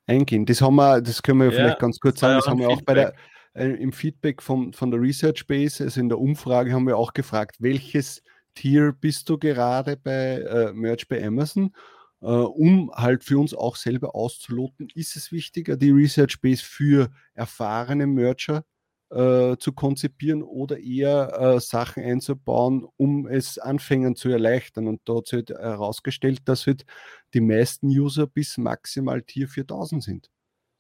eingehen. 0.06 0.46
Das 0.46 0.62
haben 0.62 0.76
wir, 0.76 1.02
das 1.02 1.24
können 1.24 1.40
wir 1.40 1.48
ja, 1.48 1.52
vielleicht 1.52 1.80
ganz 1.80 2.00
kurz 2.00 2.20
sagen, 2.20 2.36
das 2.36 2.48
haben 2.48 2.60
wir 2.60 2.70
auch 2.70 2.82
bei 2.84 2.94
der, 2.94 3.14
äh, 3.54 3.70
im 3.70 3.92
Feedback 3.92 4.42
von, 4.42 4.74
von 4.74 4.92
der 4.92 5.02
Research 5.02 5.48
Base, 5.48 5.84
also 5.84 6.00
in 6.00 6.10
der 6.10 6.20
Umfrage 6.20 6.72
haben 6.72 6.86
wir 6.86 6.98
auch 6.98 7.14
gefragt, 7.14 7.58
welches 7.60 8.22
Tier 8.54 8.92
bist 8.92 9.30
du 9.30 9.38
gerade 9.38 9.98
bei 9.98 10.42
äh, 10.42 10.74
Merch 10.74 11.08
bei 11.08 11.26
Amazon? 11.26 11.74
Uh, 12.20 12.46
um 12.46 12.92
halt 12.96 13.24
für 13.24 13.38
uns 13.38 13.54
auch 13.54 13.76
selber 13.76 14.16
auszuloten, 14.16 14.88
ist 14.96 15.16
es 15.16 15.32
wichtiger, 15.32 15.78
die 15.78 15.92
Research 15.92 16.42
Base 16.42 16.64
für 16.64 17.12
erfahrene 17.36 18.08
Mercher 18.08 18.64
äh, 19.10 19.56
zu 19.58 19.72
konzipieren 19.72 20.44
oder 20.44 20.80
eher 20.80 21.32
äh, 21.40 21.60
Sachen 21.60 22.04
einzubauen, 22.04 22.88
um 22.98 23.28
es 23.28 23.58
Anfängern 23.58 24.16
zu 24.16 24.30
erleichtern. 24.30 24.88
Und 24.88 25.02
da 25.06 25.18
hat 25.18 25.28
sich 25.28 25.38
halt 25.38 25.50
herausgestellt, 25.52 26.42
dass 26.46 26.68
halt 26.68 26.86
die 27.34 27.42
meisten 27.42 27.88
User 27.88 28.28
bis 28.28 28.58
maximal 28.58 29.22
Tier 29.22 29.48
4000 29.48 30.04
sind. 30.04 30.30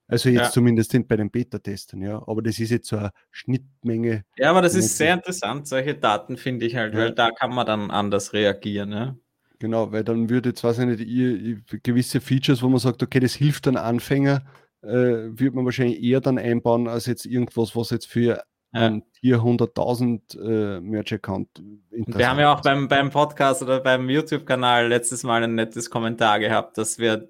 Also 0.10 0.30
jetzt 0.30 0.41
ja. 0.41 0.52
zumindest 0.52 0.91
sind 0.91 1.08
bei 1.08 1.17
den 1.17 1.30
Beta-Testern, 1.30 2.02
ja. 2.02 2.23
Aber 2.28 2.41
das 2.41 2.60
ist 2.60 2.71
jetzt 2.71 2.88
so 2.88 2.97
eine 2.97 3.12
Schnittmenge. 3.30 4.23
Ja, 4.38 4.52
aber 4.52 4.62
das 4.62 4.73
ist 4.73 4.97
sehr 4.97 5.13
interessant, 5.13 5.67
solche 5.67 5.95
Daten 5.95 6.38
finde 6.38 6.65
ich 6.65 6.76
halt, 6.78 6.93
ja. 6.93 7.00
weil 7.00 7.12
da 7.13 7.32
kann 7.32 7.54
man 7.54 7.65
dann 7.65 7.91
anders 7.91 8.32
reagieren, 8.32 8.91
ja. 8.91 9.17
Genau, 9.59 9.91
weil 9.91 10.03
dann 10.03 10.29
würde 10.29 10.49
jetzt, 10.49 10.63
weiß 10.63 10.79
ich 10.79 10.85
nicht, 10.85 10.99
ihr, 11.01 11.61
gewisse 11.83 12.21
Features, 12.21 12.61
wo 12.61 12.69
man 12.69 12.79
sagt, 12.79 13.01
okay, 13.01 13.19
das 13.19 13.33
hilft 13.33 13.65
dann 13.65 13.75
Anfänger, 13.75 14.43
äh, 14.83 14.87
wird 14.87 15.55
man 15.55 15.65
wahrscheinlich 15.65 16.01
eher 16.01 16.21
dann 16.21 16.37
einbauen, 16.37 16.87
als 16.87 17.07
jetzt 17.07 17.25
irgendwas, 17.25 17.75
was 17.75 17.89
jetzt 17.89 18.07
für 18.07 18.43
ein 18.71 19.03
ja. 19.21 19.37
400.000 19.37 20.39
äh, 20.39 20.81
Merch-Account 20.81 21.63
Wir 21.89 22.29
haben 22.29 22.39
ja 22.39 22.53
auch 22.53 22.61
beim, 22.61 22.87
beim 22.87 23.09
Podcast 23.09 23.63
oder 23.63 23.79
beim 23.79 24.09
YouTube-Kanal 24.09 24.87
letztes 24.87 25.23
Mal 25.23 25.43
ein 25.43 25.55
nettes 25.55 25.89
Kommentar 25.89 26.39
gehabt, 26.39 26.77
dass 26.77 26.99
wir, 26.99 27.29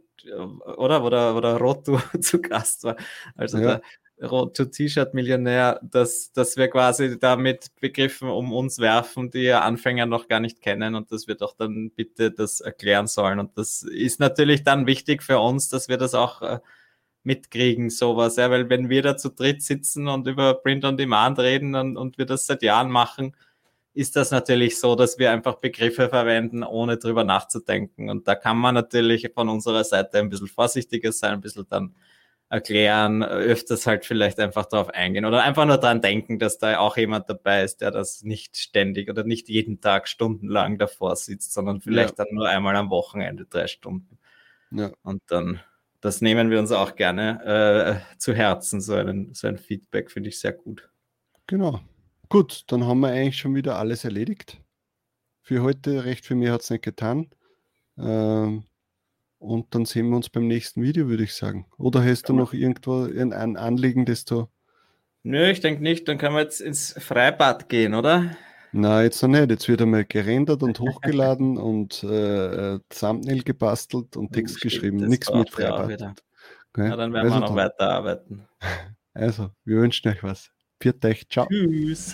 oder, 0.78 1.04
oder, 1.04 1.36
oder 1.36 1.58
Rotu 1.58 2.00
zu 2.20 2.42
Gast 2.42 2.84
war. 2.84 2.98
Also 3.36 3.60
ja. 3.60 3.78
da, 3.78 3.82
Road-to-T-Shirt-Millionär, 4.22 5.80
dass, 5.84 6.32
dass 6.32 6.58
wir 6.58 6.70
quasi 6.70 7.20
damit 7.20 7.68
Begriffen 7.80 8.30
um 8.30 8.52
uns 8.52 8.80
werfen, 8.80 9.30
die 9.30 9.52
Anfänger 9.52 10.06
noch 10.06 10.28
gar 10.28 10.40
nicht 10.40 10.62
kennen 10.62 10.96
und 10.96 11.12
dass 11.12 11.28
wir 11.28 11.36
doch 11.36 11.56
dann 11.56 11.92
bitte 11.92 12.32
das 12.32 12.60
erklären 12.60 13.08
sollen. 13.08 13.40
Und 13.40 13.58
das 13.58 13.84
ist 13.84 14.20
natürlich 14.20 14.64
dann 14.64 14.88
wichtig 14.88 15.22
für 15.22 15.40
uns, 15.40 15.70
dass 15.70 15.88
wir 15.88 15.98
das 15.98 16.16
auch 16.16 16.42
äh, 16.42 16.60
mitkriegen, 17.24 17.90
sowas. 17.90 18.38
Ja, 18.38 18.50
weil 18.50 18.70
wenn 18.70 18.90
wir 18.90 19.04
da 19.04 19.18
zu 19.18 19.30
dritt 19.30 19.62
sitzen 19.62 20.08
und 20.08 20.28
über 20.28 20.56
Print 20.56 20.86
on 20.86 20.98
Demand 20.98 21.38
reden 21.40 21.76
und, 21.76 21.98
und 21.98 22.18
wir 22.18 22.26
das 22.26 22.48
seit 22.48 22.64
Jahren 22.64 22.90
machen, 22.90 23.36
ist 23.94 24.16
das 24.16 24.32
natürlich 24.32 24.80
so, 24.80 24.96
dass 24.96 25.18
wir 25.20 25.32
einfach 25.32 25.56
Begriffe 25.56 26.10
verwenden, 26.10 26.64
ohne 26.64 26.98
drüber 26.98 27.24
nachzudenken. 27.24 28.10
Und 28.10 28.28
da 28.28 28.36
kann 28.36 28.58
man 28.58 28.76
natürlich 28.76 29.30
von 29.34 29.50
unserer 29.50 29.84
Seite 29.84 30.20
ein 30.20 30.30
bisschen 30.30 30.48
vorsichtiger 30.48 31.12
sein, 31.12 31.34
ein 31.34 31.42
bisschen 31.42 31.66
dann 31.70 31.96
erklären, 32.50 33.24
öfters 33.24 33.86
halt 33.88 34.06
vielleicht 34.06 34.40
einfach 34.40 34.66
darauf 34.66 34.90
eingehen 34.90 35.26
oder 35.26 35.44
einfach 35.44 35.66
nur 35.66 35.78
dran 35.78 36.02
denken, 36.02 36.40
dass 36.40 36.58
da 36.58 36.80
auch 36.80 36.96
jemand 36.96 37.30
dabei 37.30 37.64
ist, 37.64 37.82
der 37.82 37.92
das 37.92 38.24
nicht 38.24 38.56
ständig 38.58 39.10
oder 39.10 39.24
nicht 39.24 39.50
jeden 39.50 39.82
Tag 39.82 40.08
stundenlang 40.08 40.78
davor 40.78 41.16
sitzt, 41.18 41.54
sondern 41.54 41.82
vielleicht 41.82 42.18
ja. 42.18 42.24
dann 42.24 42.36
nur 42.36 42.48
einmal 42.48 42.76
am 42.78 42.90
Wochenende 42.90 43.46
drei 43.46 43.68
Stunden. 43.68 44.18
Ja. 44.72 44.92
Und 45.04 45.22
dann, 45.28 45.60
das 46.00 46.22
nehmen 46.22 46.50
wir 46.50 46.60
uns 46.60 46.72
auch 46.72 46.96
gerne 46.96 48.04
äh, 48.14 48.18
zu 48.18 48.34
Herzen, 48.34 48.80
so, 48.80 48.94
einen, 48.94 49.34
so 49.34 49.48
ein 49.48 49.58
Feedback 49.58 50.10
finde 50.10 50.30
ich 50.30 50.40
sehr 50.40 50.54
gut. 50.54 50.90
Genau. 51.48 51.82
Gut, 52.30 52.64
dann 52.68 52.86
haben 52.86 53.00
wir 53.02 53.10
eigentlich 53.10 53.38
schon 53.38 53.56
wieder 53.56 53.78
alles 53.78 54.04
erledigt. 54.04 54.62
Für 55.42 55.64
heute, 55.64 56.06
recht 56.06 56.26
für 56.26 56.36
mich 56.36 56.50
hat 56.50 56.62
es 56.62 56.70
nicht 56.70 56.84
getan. 56.84 57.30
Ähm, 57.98 58.66
und 59.40 59.74
dann 59.76 59.86
sehen 59.86 60.10
wir 60.10 60.16
uns 60.16 60.30
beim 60.30 60.48
nächsten 60.48 60.82
Video, 60.82 61.08
würde 61.08 61.24
ich 61.24 61.34
sagen. 61.34 61.66
Oder 61.78 62.04
hast 62.04 62.30
du 62.30 62.34
noch 62.34 62.54
irgendwo 62.54 63.04
ein, 63.04 63.58
Anliegen, 63.58 64.06
das 64.06 64.26
du. 64.26 64.48
Nö, 65.24 65.50
ich 65.50 65.60
denke 65.60 65.84
nicht. 65.84 66.08
Dann 66.08 66.18
können 66.18 66.36
wir 66.36 66.42
jetzt 66.42 66.62
ins 66.62 66.94
Freibad 66.94 67.70
gehen, 67.70 67.94
oder? 67.94 68.36
Na, 68.72 69.04
jetzt 69.04 69.22
noch 69.22 69.30
nicht. 69.30 69.50
Jetzt 69.50 69.68
wird 69.68 69.82
einmal 69.82 70.06
gerendert 70.06 70.64
und 70.64 70.80
hochgeladen 70.80 71.58
und 71.58 72.04
äh, 72.04 72.76
äh, 72.76 72.80
Thumbnail 72.90 73.44
gebastelt 73.44 74.18
und 74.18 74.32
Text 74.32 74.58
oh, 74.58 74.64
geschrieben. 74.64 74.98
Nichts 74.98 75.32
mit 75.32 75.50
Freibad. 75.50 76.24
Okay. 76.74 76.90
Ja, 76.90 76.96
dann 76.96 77.14
werden 77.14 77.26
also 77.26 77.36
wir 77.36 77.40
noch 77.40 77.48
dann. 77.48 77.56
weiterarbeiten. 77.56 78.48
Also, 79.14 79.50
wir 79.66 79.78
wünschen 79.78 80.10
euch 80.10 80.22
was. 80.22 80.52
Viert 80.80 81.04
euch. 81.04 81.28
Ciao. 81.28 81.48
Tschüss. 81.48 82.14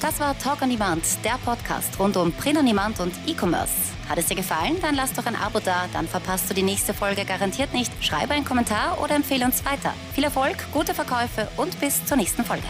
Das 0.00 0.20
war 0.20 0.38
Talk 0.38 0.62
on 0.62 0.70
Demand, 0.70 1.02
der 1.24 1.38
Podcast 1.44 1.98
rund 1.98 2.16
um 2.16 2.30
Print 2.30 2.58
on 2.58 2.66
Demand 2.66 3.00
und 3.00 3.12
E-Commerce. 3.26 3.95
Hat 4.08 4.18
es 4.18 4.26
dir 4.26 4.36
gefallen? 4.36 4.76
Dann 4.80 4.94
lass 4.94 5.12
doch 5.12 5.26
ein 5.26 5.36
Abo 5.36 5.60
da, 5.60 5.86
dann 5.92 6.06
verpasst 6.06 6.48
du 6.48 6.54
die 6.54 6.62
nächste 6.62 6.94
Folge 6.94 7.24
garantiert 7.24 7.72
nicht. 7.72 7.92
Schreibe 8.04 8.34
einen 8.34 8.44
Kommentar 8.44 9.00
oder 9.02 9.14
empfehle 9.14 9.44
uns 9.44 9.64
weiter. 9.64 9.92
Viel 10.14 10.24
Erfolg, 10.24 10.56
gute 10.72 10.94
Verkäufe 10.94 11.48
und 11.56 11.78
bis 11.80 12.04
zur 12.04 12.16
nächsten 12.16 12.44
Folge. 12.44 12.66